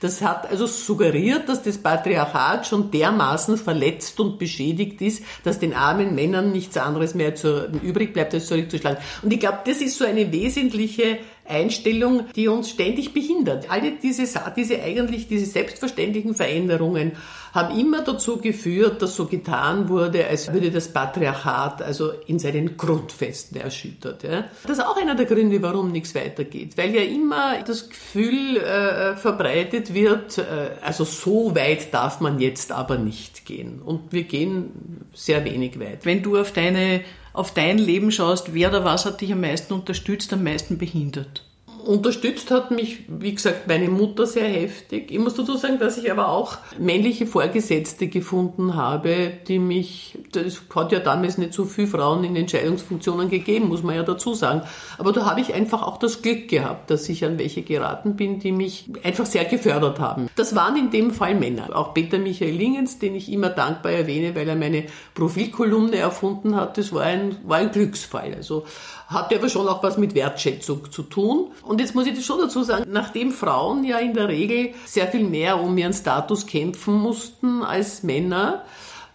Das 0.00 0.22
hat 0.22 0.50
also 0.50 0.66
suggeriert, 0.66 1.48
dass 1.48 1.62
das 1.62 1.78
Patriarchat 1.78 2.66
schon 2.66 2.90
dermaßen 2.90 3.56
verletzt 3.56 4.20
und 4.20 4.38
beschädigt 4.38 5.00
ist, 5.00 5.22
dass 5.44 5.58
den 5.58 5.74
armen 5.74 6.14
Männern 6.14 6.52
nichts 6.52 6.76
anderes 6.76 7.14
mehr 7.14 7.34
zu, 7.34 7.70
übrig 7.82 8.12
bleibt, 8.12 8.34
als 8.34 8.46
zurückzuschlagen. 8.46 8.98
Und 9.22 9.32
ich 9.32 9.40
glaube, 9.40 9.58
das 9.64 9.78
ist 9.78 9.98
so 9.98 10.04
eine 10.04 10.32
wesentliche 10.32 11.18
Einstellung, 11.46 12.26
die 12.34 12.48
uns 12.48 12.70
ständig 12.70 13.12
behindert. 13.12 13.70
Alle 13.70 13.92
diese, 13.92 14.24
diese 14.56 14.82
eigentlich, 14.82 15.28
diese 15.28 15.46
selbstverständlichen 15.46 16.34
Veränderungen 16.34 17.12
haben 17.52 17.78
immer 17.78 18.02
dazu 18.02 18.38
geführt, 18.38 19.00
dass 19.00 19.14
so 19.14 19.26
getan 19.26 19.88
wurde, 19.88 20.26
als 20.26 20.52
würde 20.52 20.72
das 20.72 20.88
Patriarchat 20.88 21.82
also 21.82 22.10
in 22.26 22.40
seinen 22.40 22.76
Grundfesten 22.76 23.60
erschüttert. 23.60 24.24
Ja. 24.24 24.44
Das 24.62 24.78
ist 24.78 24.84
auch 24.84 24.96
einer 24.96 25.14
der 25.14 25.26
Gründe, 25.26 25.62
warum 25.62 25.92
nichts 25.92 26.14
weitergeht, 26.16 26.76
weil 26.76 26.94
ja 26.94 27.02
immer 27.02 27.62
das 27.62 27.88
Gefühl 27.88 28.56
äh, 28.56 29.14
verbreitet 29.14 29.94
wird, 29.94 30.38
äh, 30.38 30.42
also 30.80 31.04
so 31.04 31.54
weit 31.54 31.94
darf 31.94 32.20
man 32.20 32.40
jetzt 32.40 32.72
aber 32.72 32.98
nicht 32.98 33.44
gehen. 33.44 33.80
Und 33.80 34.12
wir 34.12 34.24
gehen 34.24 35.06
sehr 35.12 35.44
wenig 35.44 35.78
weit. 35.78 36.04
Wenn 36.04 36.22
du 36.22 36.36
auf 36.36 36.52
deine 36.52 37.02
auf 37.34 37.52
dein 37.52 37.76
Leben 37.76 38.10
schaust, 38.10 38.54
wer 38.54 38.70
oder 38.70 38.84
was 38.84 39.04
hat 39.04 39.20
dich 39.20 39.32
am 39.32 39.42
meisten 39.42 39.74
unterstützt, 39.74 40.32
am 40.32 40.42
meisten 40.44 40.78
behindert? 40.78 41.42
Unterstützt 41.84 42.50
hat 42.50 42.70
mich, 42.70 43.04
wie 43.08 43.34
gesagt, 43.34 43.68
meine 43.68 43.88
Mutter 43.88 44.26
sehr 44.26 44.48
heftig. 44.48 45.10
Ich 45.10 45.18
muss 45.18 45.34
dazu 45.34 45.56
sagen, 45.56 45.78
dass 45.78 45.98
ich 45.98 46.10
aber 46.10 46.28
auch 46.28 46.56
männliche 46.78 47.26
Vorgesetzte 47.26 48.08
gefunden 48.08 48.74
habe, 48.74 49.32
die 49.46 49.58
mich, 49.58 50.18
es 50.34 50.62
hat 50.74 50.92
ja 50.92 51.00
damals 51.00 51.36
nicht 51.36 51.52
so 51.52 51.66
viele 51.66 51.86
Frauen 51.86 52.24
in 52.24 52.36
Entscheidungsfunktionen 52.36 53.28
gegeben, 53.28 53.68
muss 53.68 53.82
man 53.82 53.96
ja 53.96 54.02
dazu 54.02 54.34
sagen. 54.34 54.62
Aber 54.96 55.12
da 55.12 55.26
habe 55.26 55.40
ich 55.40 55.52
einfach 55.52 55.82
auch 55.82 55.98
das 55.98 56.22
Glück 56.22 56.48
gehabt, 56.48 56.90
dass 56.90 57.08
ich 57.08 57.24
an 57.24 57.38
welche 57.38 57.62
geraten 57.62 58.16
bin, 58.16 58.38
die 58.38 58.52
mich 58.52 58.90
einfach 59.02 59.26
sehr 59.26 59.44
gefördert 59.44 60.00
haben. 60.00 60.30
Das 60.36 60.54
waren 60.54 60.76
in 60.76 60.90
dem 60.90 61.10
Fall 61.10 61.34
Männer. 61.34 61.76
Auch 61.76 61.92
Peter 61.92 62.18
Michael 62.18 62.54
Lingens, 62.54 62.98
den 62.98 63.14
ich 63.14 63.30
immer 63.30 63.50
dankbar 63.50 63.92
erwähne, 63.92 64.34
weil 64.34 64.48
er 64.48 64.56
meine 64.56 64.84
Profilkolumne 65.14 65.96
erfunden 65.96 66.56
hat, 66.56 66.78
das 66.78 66.92
war 66.92 67.02
ein, 67.02 67.36
war 67.44 67.58
ein 67.58 67.70
Glücksfall. 67.70 68.32
Also 68.34 68.64
hat 69.06 69.34
aber 69.34 69.48
schon 69.48 69.68
auch 69.68 69.82
was 69.82 69.98
mit 69.98 70.14
Wertschätzung 70.14 70.90
zu 70.90 71.02
tun. 71.02 71.48
Und 71.62 71.80
jetzt 71.80 71.94
muss 71.94 72.06
ich 72.06 72.24
schon 72.24 72.38
dazu 72.40 72.62
sagen, 72.62 72.84
nachdem 72.90 73.32
Frauen 73.32 73.84
ja 73.84 73.98
in 73.98 74.14
der 74.14 74.28
Regel 74.28 74.70
sehr 74.86 75.06
viel 75.06 75.24
mehr 75.24 75.60
um 75.60 75.76
ihren 75.76 75.92
Status 75.92 76.46
kämpfen 76.46 76.94
mussten 76.94 77.62
als 77.62 78.02
Männer, 78.02 78.64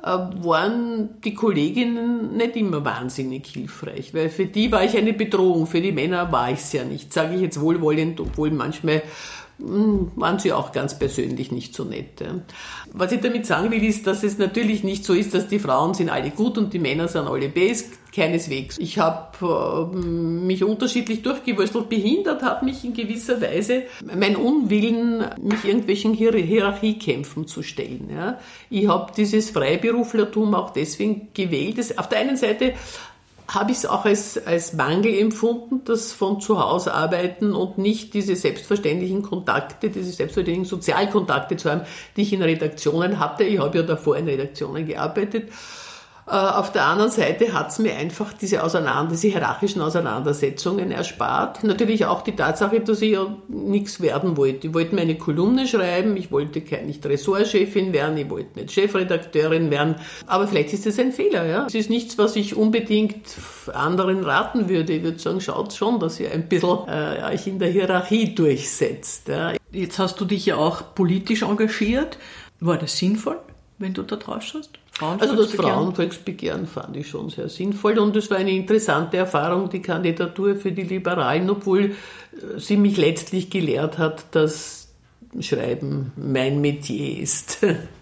äh, 0.01 0.05
waren 0.07 1.21
die 1.21 1.33
Kolleginnen 1.33 2.37
nicht 2.37 2.55
immer 2.55 2.85
wahnsinnig 2.85 3.47
hilfreich, 3.47 4.13
weil 4.13 4.29
für 4.29 4.45
die 4.45 4.71
war 4.71 4.83
ich 4.83 4.95
eine 4.97 5.13
Bedrohung, 5.13 5.67
für 5.67 5.81
die 5.81 5.91
Männer 5.91 6.31
war 6.31 6.51
ich 6.51 6.59
es 6.59 6.71
ja 6.71 6.85
nicht, 6.85 7.11
sage 7.11 7.35
ich 7.35 7.41
jetzt 7.41 7.59
wohlwollend, 7.59 8.19
obwohl 8.21 8.51
manchmal 8.51 9.01
hm, 9.01 9.48
waren 9.59 10.39
sie 10.39 10.53
auch 10.53 10.71
ganz 10.71 10.97
persönlich 10.97 11.51
nicht 11.51 11.75
so 11.75 11.83
nett. 11.83 12.23
Was 12.93 13.11
ich 13.11 13.19
damit 13.19 13.45
sagen 13.45 13.71
will, 13.71 13.83
ist, 13.83 14.07
dass 14.07 14.23
es 14.23 14.37
natürlich 14.37 14.83
nicht 14.83 15.03
so 15.03 15.13
ist, 15.13 15.33
dass 15.33 15.47
die 15.47 15.59
Frauen 15.59 15.93
sind 15.93 16.09
alle 16.09 16.31
gut 16.31 16.57
und 16.57 16.73
die 16.73 16.79
Männer 16.79 17.07
sind 17.07 17.27
alle 17.27 17.49
best. 17.49 17.99
Keineswegs. 18.11 18.79
Ich 18.79 18.97
habe 18.97 19.91
äh, 19.93 19.95
mich 19.95 20.63
unterschiedlich 20.63 21.21
durchgewurstelt. 21.21 21.89
Behindert 21.89 22.41
hat 22.41 22.63
mich 22.63 22.83
in 22.83 22.93
gewisser 22.93 23.39
Weise 23.39 23.83
mein 24.03 24.35
Unwillen, 24.35 25.25
mich 25.39 25.63
irgendwelchen 25.63 26.13
Hier 26.13 26.33
Hierarchiekämpfen 26.33 27.45
zu 27.45 27.61
stellen. 27.61 28.09
Ja. 28.11 28.39
Ich 28.71 28.87
habe 28.87 29.11
dieses 29.15 29.51
Freiberuflertum 29.51 30.55
auch 30.55 30.71
deswegen 30.71 31.27
gewählt. 31.35 31.99
Auf 31.99 32.09
der 32.09 32.19
einen 32.19 32.35
Seite 32.35 32.73
habe 33.49 33.71
ich 33.71 33.79
es 33.79 33.85
auch 33.87 34.05
als, 34.05 34.45
als 34.45 34.73
Mangel 34.73 35.17
empfunden, 35.17 35.81
das 35.83 36.13
von 36.13 36.39
zu 36.39 36.59
Hause 36.59 36.93
arbeiten 36.93 37.53
und 37.53 37.79
nicht 37.79 38.13
diese 38.13 38.35
selbstverständlichen 38.35 39.23
Kontakte, 39.23 39.89
diese 39.89 40.11
selbstverständlichen 40.11 40.65
Sozialkontakte 40.65 41.57
zu 41.57 41.71
haben, 41.71 41.81
die 42.15 42.21
ich 42.21 42.33
in 42.33 42.43
Redaktionen 42.43 43.19
hatte. 43.19 43.43
Ich 43.43 43.59
habe 43.59 43.79
ja 43.79 43.83
davor 43.83 44.17
in 44.17 44.25
Redaktionen 44.25 44.85
gearbeitet. 44.85 45.49
Äh, 46.29 46.35
auf 46.35 46.71
der 46.71 46.85
anderen 46.85 47.09
Seite 47.09 47.53
hat 47.53 47.71
es 47.71 47.79
mir 47.79 47.95
einfach 47.95 48.33
diese, 48.33 48.63
Auseinander 48.63 49.11
diese 49.11 49.29
hierarchischen 49.29 49.81
Auseinandersetzungen 49.81 50.91
erspart. 50.91 51.63
Natürlich 51.63 52.05
auch 52.05 52.21
die 52.21 52.35
Tatsache, 52.35 52.81
dass 52.81 53.01
ich 53.01 53.13
ja 53.13 53.35
nichts 53.47 53.99
werden 53.99 54.37
wollte. 54.37 54.67
Ich 54.67 54.73
wollte 54.75 54.93
meine 54.93 55.15
Kolumne 55.15 55.67
schreiben, 55.67 56.15
ich 56.17 56.31
wollte 56.31 56.61
nicht 56.85 57.03
Ressortchefin 57.03 57.93
werden, 57.93 58.15
ich 58.17 58.29
wollte 58.29 58.59
nicht 58.59 58.71
Chefredakteurin 58.71 59.71
werden. 59.71 59.95
Aber 60.27 60.47
vielleicht 60.47 60.71
ist 60.73 60.85
das 60.85 60.99
ein 60.99 61.13
Fehler. 61.13 61.47
Ja? 61.47 61.65
Es 61.65 61.73
ist 61.73 61.89
nichts, 61.89 62.19
was 62.19 62.35
ich 62.35 62.55
unbedingt 62.55 63.25
anderen 63.73 64.23
raten 64.23 64.69
würde. 64.69 64.93
Ich 64.93 65.03
würde 65.03 65.17
sagen, 65.17 65.41
schaut 65.41 65.73
schon, 65.73 65.99
dass 65.99 66.19
ihr 66.19 66.31
ein 66.31 66.47
bisschen 66.47 66.87
äh, 66.87 67.33
euch 67.33 67.47
in 67.47 67.57
der 67.57 67.69
Hierarchie 67.69 68.35
durchsetzt. 68.35 69.29
Ja? 69.29 69.53
Jetzt 69.71 69.97
hast 69.97 70.21
du 70.21 70.25
dich 70.25 70.45
ja 70.45 70.57
auch 70.57 70.93
politisch 70.93 71.41
engagiert. 71.41 72.19
War 72.59 72.77
das 72.77 72.97
sinnvoll, 72.97 73.39
wenn 73.79 73.95
du 73.95 74.03
da 74.03 74.15
drauf 74.15 74.43
schaust? 74.43 74.77
Also 75.01 75.35
das 75.35 75.53
Frauenvolksbegehren 75.53 76.67
fand 76.67 76.97
ich 76.97 77.07
schon 77.07 77.29
sehr 77.29 77.49
sinnvoll 77.49 77.97
und 77.99 78.15
es 78.15 78.29
war 78.29 78.37
eine 78.37 78.51
interessante 78.51 79.17
Erfahrung, 79.17 79.69
die 79.69 79.81
Kandidatur 79.81 80.55
für 80.55 80.71
die 80.71 80.83
Liberalen, 80.83 81.49
obwohl 81.49 81.85
äh, 81.85 81.93
sie 82.57 82.77
mich 82.77 82.97
letztlich 82.97 83.49
gelehrt 83.49 83.97
hat, 83.97 84.25
dass 84.35 84.89
Schreiben 85.39 86.11
mein 86.15 86.61
Metier 86.61 87.19
ist. 87.19 87.65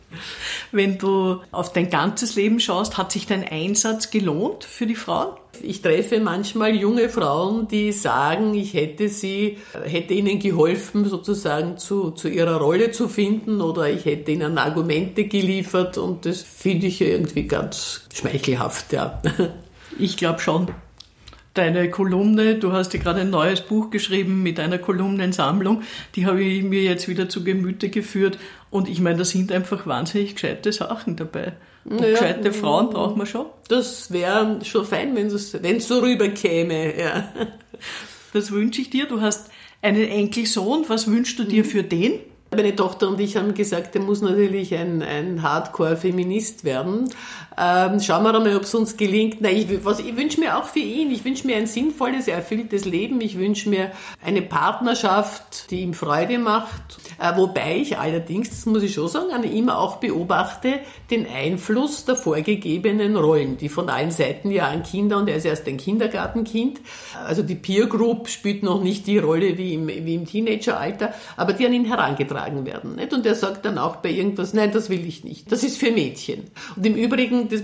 Wenn 0.72 0.98
du 0.98 1.42
auf 1.52 1.74
dein 1.74 1.90
ganzes 1.90 2.36
Leben 2.36 2.60
schaust, 2.60 2.98
hat 2.98 3.12
sich 3.12 3.26
dein 3.26 3.48
Einsatz 3.48 4.10
gelohnt 4.10 4.64
für 4.64 4.86
die 4.86 4.96
Frauen? 4.96 5.36
Ich 5.62 5.82
treffe 5.82 6.20
manchmal 6.20 6.76
junge 6.76 7.10
Frauen, 7.10 7.68
die 7.68 7.92
sagen, 7.92 8.54
ich 8.54 8.74
hätte 8.74 9.10
sie, 9.10 9.58
hätte 9.84 10.14
ihnen 10.14 10.40
geholfen, 10.40 11.06
sozusagen 11.06 11.78
zu, 11.78 12.12
zu 12.12 12.30
ihrer 12.30 12.58
Rolle 12.58 12.92
zu 12.92 13.08
finden 13.10 13.62
oder 13.62 13.90
ich 13.90 14.06
hätte 14.06 14.32
ihnen 14.32 14.58
Argumente 14.58 15.26
geliefert 15.26 15.98
und 15.98 16.26
das 16.26 16.42
finde 16.42 16.88
ich 16.88 17.02
irgendwie 17.02 17.48
ganz 17.48 18.08
schmeichelhaft, 18.14 18.94
ja. 18.94 19.22
Ich 20.00 20.16
glaube 20.16 20.40
schon 20.40 20.68
deine 21.58 21.90
Kolumne, 21.90 22.56
du 22.56 22.72
hast 22.72 22.94
ja 22.94 23.00
gerade 23.00 23.22
ein 23.22 23.30
neues 23.30 23.62
Buch 23.62 23.90
geschrieben 23.90 24.44
mit 24.44 24.60
einer 24.60 24.78
Kolumnensammlung, 24.78 25.84
die 26.16 26.26
habe 26.26 26.44
ich 26.44 26.64
mir 26.64 26.84
jetzt 26.84 27.08
wieder 27.08 27.30
zu 27.30 27.44
Gemüte 27.44 27.90
geführt 27.90 28.38
und 28.70 28.88
ich 28.88 29.02
meine, 29.02 29.20
da 29.20 29.26
sind 29.26 29.52
einfach 29.52 29.88
wahnsinnig 29.88 30.36
gescheite 30.36 30.72
Sachen 30.72 31.16
dabei. 31.16 31.54
Und 31.86 32.02
naja, 32.02 32.12
gescheite 32.12 32.52
Frauen 32.52 32.90
braucht 32.90 33.16
man 33.16 33.26
schon. 33.26 33.46
Das 33.70 34.12
wäre 34.12 34.60
schon 34.64 34.86
fein, 34.86 35.16
wenn 35.16 35.28
es 35.28 35.88
so 35.88 36.00
rüberkäme, 36.00 37.00
ja. 37.00 37.34
Das 38.34 38.52
wünsche 38.52 38.82
ich 38.82 38.90
dir. 38.90 39.08
Du 39.08 39.22
hast 39.22 39.50
einen 39.82 40.08
Enkelsohn. 40.08 40.86
Was 40.88 41.10
wünschst 41.10 41.40
du 41.40 41.44
dir 41.44 41.64
für 41.64 41.84
den? 41.84 42.20
Meine 42.52 42.76
Tochter 42.76 43.10
und 43.10 43.20
ich 43.20 43.36
haben 43.36 43.54
gesagt, 43.54 43.96
er 43.96 44.02
muss 44.02 44.22
natürlich 44.22 44.74
ein, 44.76 45.02
ein 45.02 45.42
Hardcore-Feminist 45.42 46.64
werden. 46.64 47.10
Ähm, 47.60 48.00
schauen 48.00 48.24
wir 48.24 48.34
mal, 48.34 48.56
ob 48.56 48.64
es 48.64 48.76
uns 48.76 48.98
gelingt. 48.98 49.42
Nein, 49.42 49.58
ich, 49.58 49.86
was, 49.86 50.00
ich 50.00 50.16
wünsche 50.16 50.40
mir 50.40 50.58
auch 50.58 50.66
für 50.66 50.80
ihn, 50.80 51.12
ich 51.12 51.26
wünsche 51.26 51.48
mir 51.48 51.58
ein 51.58 51.66
sinnvolles, 51.66 52.28
erfülltes 52.28 52.86
Leben. 52.86 53.20
Ich 53.22 53.38
wünsche 53.38 53.70
mir 53.70 53.92
eine 54.24 54.42
Partnerschaft, 54.44 55.72
die 55.72 55.82
ihm 55.82 55.94
Freude 55.94 56.38
macht. 56.38 57.00
Äh, 57.20 57.36
wobei 57.36 57.78
ich 57.78 57.98
allerdings, 57.98 58.50
das 58.50 58.66
muss 58.68 58.84
ich 58.84 58.94
schon 58.94 59.08
sagen, 59.08 59.32
an 59.32 59.44
ihm 59.44 59.70
auch 59.70 59.98
beobachte, 59.98 60.80
den 61.10 61.26
Einfluss 61.28 62.06
der 62.06 62.16
vorgegebenen 62.16 63.16
Rollen, 63.16 63.58
die 63.58 63.70
von 63.70 63.90
allen 63.90 64.12
Seiten 64.12 64.52
ja 64.52 64.68
an 64.68 64.84
Kinder, 64.84 65.18
und 65.18 65.28
er 65.28 65.38
ist 65.38 65.46
erst 65.46 65.68
ein 65.68 65.78
Kindergartenkind, 65.78 66.80
also 67.26 67.42
die 67.42 67.56
Peer 67.56 67.88
Group 67.88 68.28
spielt 68.28 68.64
noch 68.64 68.84
nicht 68.84 69.08
die 69.08 69.18
Rolle 69.18 69.58
wie 69.58 69.74
im, 69.74 69.88
wie 69.88 70.16
im 70.16 70.26
Teenageralter, 70.26 71.14
aber 71.36 71.54
die 71.54 71.66
an 71.66 71.74
ihn 71.74 71.86
herangetragen 71.86 72.66
werden. 72.66 72.96
Nicht? 72.96 73.14
Und 73.14 73.26
er 73.26 73.36
sagt 73.36 73.66
dann 73.66 73.78
auch 73.78 73.98
bei 73.98 74.10
irgendwas, 74.10 74.54
nein, 74.54 74.72
das 74.72 74.90
will 74.90 75.06
ich 75.08 75.24
nicht. 75.24 75.52
Das 75.52 75.64
ist 75.64 75.78
für 75.78 75.92
Mädchen. 75.92 76.44
Und 76.76 76.86
im 76.86 76.96
Übrigen, 76.96 77.47
das, 77.52 77.62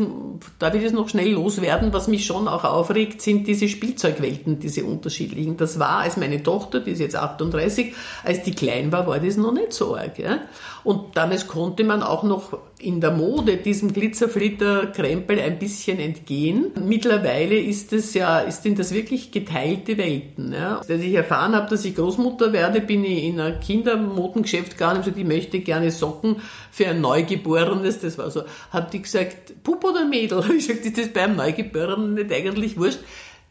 darf 0.60 0.74
ich 0.74 0.84
das 0.84 0.93
noch 0.93 1.10
schnell 1.10 1.32
loswerden, 1.32 1.93
was 1.93 2.08
mich 2.08 2.26
schon 2.26 2.48
auch 2.48 2.63
aufregt, 2.63 3.22
sind 3.22 3.48
diese 3.48 3.67
Spielzeugwelten, 3.67 4.60
diese 4.60 4.84
unterschiedlichen. 4.84 5.58
Das 5.58 5.80
war, 5.80 6.00
als 6.00 6.17
meine 6.17 6.41
Tochter, 6.43 6.80
die 6.80 6.91
ist 6.91 7.00
jetzt 7.00 7.15
38, 7.15 7.93
als 8.24 8.43
die 8.43 8.52
klein 8.52 8.91
war, 8.91 9.08
war 9.08 9.19
das 9.19 9.38
noch 9.38 9.54
nicht 9.54 9.74
so 9.74 9.96
arg. 9.96 10.19
Ja? 10.19 10.39
Und 10.84 11.15
damals 11.15 11.48
konnte 11.48 11.84
man 11.84 12.04
auch 12.04 12.24
noch 12.24 12.58
in 12.80 13.00
der 13.00 13.12
Mode 13.12 13.58
diesem 13.58 13.93
Glitzerflitter-Krempel 13.93 15.39
ein 15.39 15.58
bisschen 15.58 16.00
entgehen. 16.00 16.72
Mittlerweile 16.84 17.58
ist 17.58 17.93
es 17.93 18.13
ja, 18.13 18.39
ist 18.39 18.63
denn 18.65 18.76
das 18.76 18.93
wirklich 18.93 19.32
geteilte 19.32 19.98
Welten. 19.98 20.52
Ja? 20.52 20.78
Als 20.78 20.89
ich 20.89 21.13
erfahren 21.13 21.56
habe, 21.56 21.69
dass 21.69 21.86
ich 21.86 21.96
Großmutter 21.96 22.52
werde, 22.52 22.82
bin 22.82 23.06
ich 23.06 23.24
in 23.24 23.39
ein 23.39 23.60
Kindermodengeschäft 23.60 24.43
Geschäft 24.43 24.78
gegangen 24.78 24.98
und 24.98 25.04
gesagt, 25.06 25.19
ich 25.19 25.26
möchte 25.28 25.60
gerne 25.60 25.89
Socken 25.89 26.38
für 26.72 26.88
ein 26.88 27.02
Neugeborenes. 27.02 28.00
Das 28.00 28.17
war 28.17 28.30
so. 28.30 28.43
Hat 28.72 28.93
die 28.93 29.02
gesagt, 29.02 29.63
Pup 29.63 29.84
oder 29.84 30.06
Mädel? 30.06 30.43
Ich 30.58 30.67
gesagt, 30.67 30.86
ist 30.86 30.98
das 30.98 31.08
beim 31.10 31.36
Neugeborenen 31.36 32.13
nicht 32.13 32.32
eigentlich 32.32 32.78
wurscht? 32.78 33.00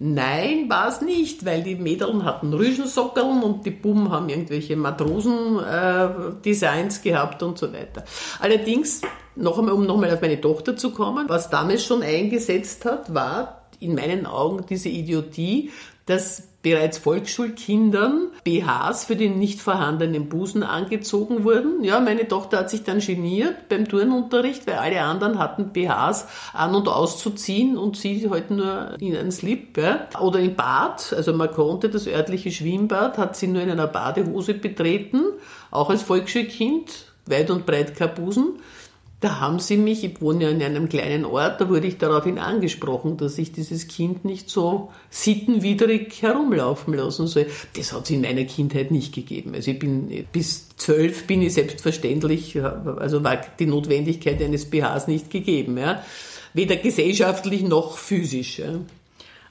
Nein, 0.05 0.69
war 0.69 0.89
es 0.89 1.01
nicht, 1.01 1.45
weil 1.45 1.63
die 1.63 1.77
Mädeln 1.77 2.25
hatten 2.25 2.53
Rüschensockeln 2.53 3.41
und 3.41 3.65
die 3.65 3.71
Buben 3.71 4.11
haben 4.11 4.29
irgendwelche 4.29 4.75
Matrosen-Designs 4.75 6.99
äh, 6.99 7.03
gehabt 7.09 7.41
und 7.45 7.57
so 7.57 7.73
weiter. 7.73 8.03
Allerdings, 8.41 9.03
noch 9.37 9.61
einmal, 9.61 9.75
um 9.75 9.87
nochmal 9.87 10.13
auf 10.13 10.21
meine 10.21 10.41
Tochter 10.41 10.77
zu 10.77 10.91
kommen, 10.91 11.29
was 11.29 11.51
damals 11.51 11.85
schon 11.85 12.03
eingesetzt 12.03 12.85
hat, 12.85 13.15
war 13.15 13.69
in 13.79 13.95
meinen 13.95 14.27
Augen 14.27 14.67
diese 14.69 14.89
Idiotie, 14.89 15.71
dass 16.07 16.49
bereits 16.63 16.99
Volksschulkindern 16.99 18.29
BHs 18.45 19.05
für 19.05 19.17
den 19.17 19.39
nicht 19.39 19.61
vorhandenen 19.61 20.29
Busen 20.29 20.63
angezogen 20.63 21.45
wurden. 21.45 21.83
Ja, 21.83 22.01
meine 22.01 22.29
Tochter 22.29 22.59
hat 22.59 22.71
sich 22.71 22.85
dann 22.85 23.01
geniert 23.01 23.69
beim 23.69 23.89
Turnunterricht, 23.89 24.67
weil 24.67 24.77
alle 24.77 25.03
anderen 25.03 25.39
hatten 25.39 25.73
BHs 25.73 26.27
an- 26.53 26.75
und 26.75 26.89
auszuziehen 26.89 27.77
und 27.77 27.97
sie 27.97 28.31
halt 28.31 28.51
nur 28.51 28.97
in 29.01 29.17
einen 29.17 29.33
Slip. 29.33 29.77
Ja. 29.77 30.09
Oder 30.21 30.39
im 30.39 30.55
Bad, 30.55 31.13
also 31.13 31.33
man 31.33 31.51
konnte 31.51 31.89
das 31.89 32.07
örtliche 32.07 32.53
Schwimmbad, 32.53 33.19
hat 33.19 33.37
sie 33.37 33.49
nur 33.49 33.63
in 33.63 33.71
einer 33.71 33.89
Badehose 33.89 34.55
betreten, 34.55 35.23
auch 35.71 35.91
als 35.91 36.03
Volksschulkind, 36.03 37.07
weit 37.27 37.51
und 37.51 37.67
breit 37.67 37.97
kein 37.97 38.15
Busen. 38.15 38.61
Da 39.23 39.39
haben 39.39 39.61
sie 39.61 39.77
mich, 39.77 40.03
ich 40.03 40.21
wohne 40.21 40.45
ja 40.45 40.51
in 40.51 40.61
einem 40.61 40.89
kleinen 40.89 41.25
Ort, 41.25 41.61
da 41.61 41.69
wurde 41.69 41.87
ich 41.87 41.97
daraufhin 41.97 42.41
angesprochen, 42.41 43.19
dass 43.19 43.39
ich 43.39 43.53
dieses 43.53 43.87
Kind 43.87 44.25
nicht 44.25 44.51
so 44.51 44.91
sittenwidrig 45.11 46.21
herumlaufen 46.23 46.93
lassen 46.93 47.29
soll. 47.29 47.47
Das 47.77 47.93
hat 47.93 48.03
es 48.03 48.11
in 48.11 48.23
meiner 48.23 48.43
Kindheit 48.43 48.91
nicht 48.91 49.15
gegeben. 49.15 49.55
Also 49.55 49.71
ich 49.71 49.79
bin 49.79 50.27
bis 50.33 50.77
zwölf 50.77 51.29
bin 51.29 51.41
ich 51.41 51.55
selbstverständlich, 51.55 52.61
also 52.61 53.23
war 53.23 53.41
die 53.61 53.67
Notwendigkeit 53.67 54.43
eines 54.43 54.69
BHs 54.69 55.07
nicht 55.07 55.31
gegeben. 55.31 55.79
Ja. 55.79 56.03
Weder 56.53 56.75
gesellschaftlich 56.75 57.63
noch 57.63 57.99
physisch. 57.99 58.59
Ja. 58.59 58.81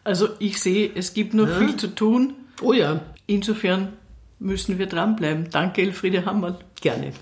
Also 0.03 0.27
ich 0.39 0.61
sehe, 0.61 0.91
es 0.93 1.13
gibt 1.13 1.33
noch 1.33 1.47
ja. 1.47 1.57
viel 1.59 1.77
zu 1.77 1.95
tun. 1.95 2.33
Oh 2.61 2.73
ja. 2.73 2.99
Insofern 3.25 3.93
müssen 4.37 4.79
wir 4.79 4.87
dranbleiben. 4.87 5.47
Danke, 5.49 5.81
Elfriede 5.83 6.25
Hammerl. 6.25 6.59
Gerne. 6.81 7.13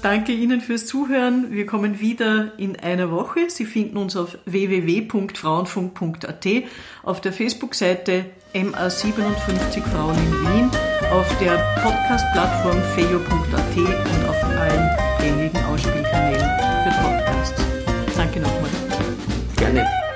Danke 0.00 0.32
Ihnen 0.32 0.60
fürs 0.60 0.86
Zuhören. 0.86 1.50
Wir 1.50 1.66
kommen 1.66 1.98
wieder 1.98 2.52
in 2.56 2.78
einer 2.78 3.10
Woche. 3.10 3.50
Sie 3.50 3.64
finden 3.64 3.96
uns 3.96 4.14
auf 4.16 4.38
www.frauenfunk.at, 4.46 6.46
auf 7.02 7.20
der 7.20 7.32
Facebook-Seite 7.32 8.26
MA57 8.54 9.82
Frauen 9.82 10.16
in 10.16 10.30
Wien, 10.42 10.70
auf 11.10 11.26
der 11.38 11.56
Podcast-Plattform 11.82 12.80
feo.at 12.94 13.76
und 13.76 14.28
auf 14.28 14.44
allen 14.44 14.88
gängigen 15.20 15.64
Ausspielkanälen 15.64 16.48
für 16.84 16.92
Podcasts. 17.02 17.60
Danke 18.16 18.38
nochmal. 18.38 18.70
Gerne. 19.56 20.09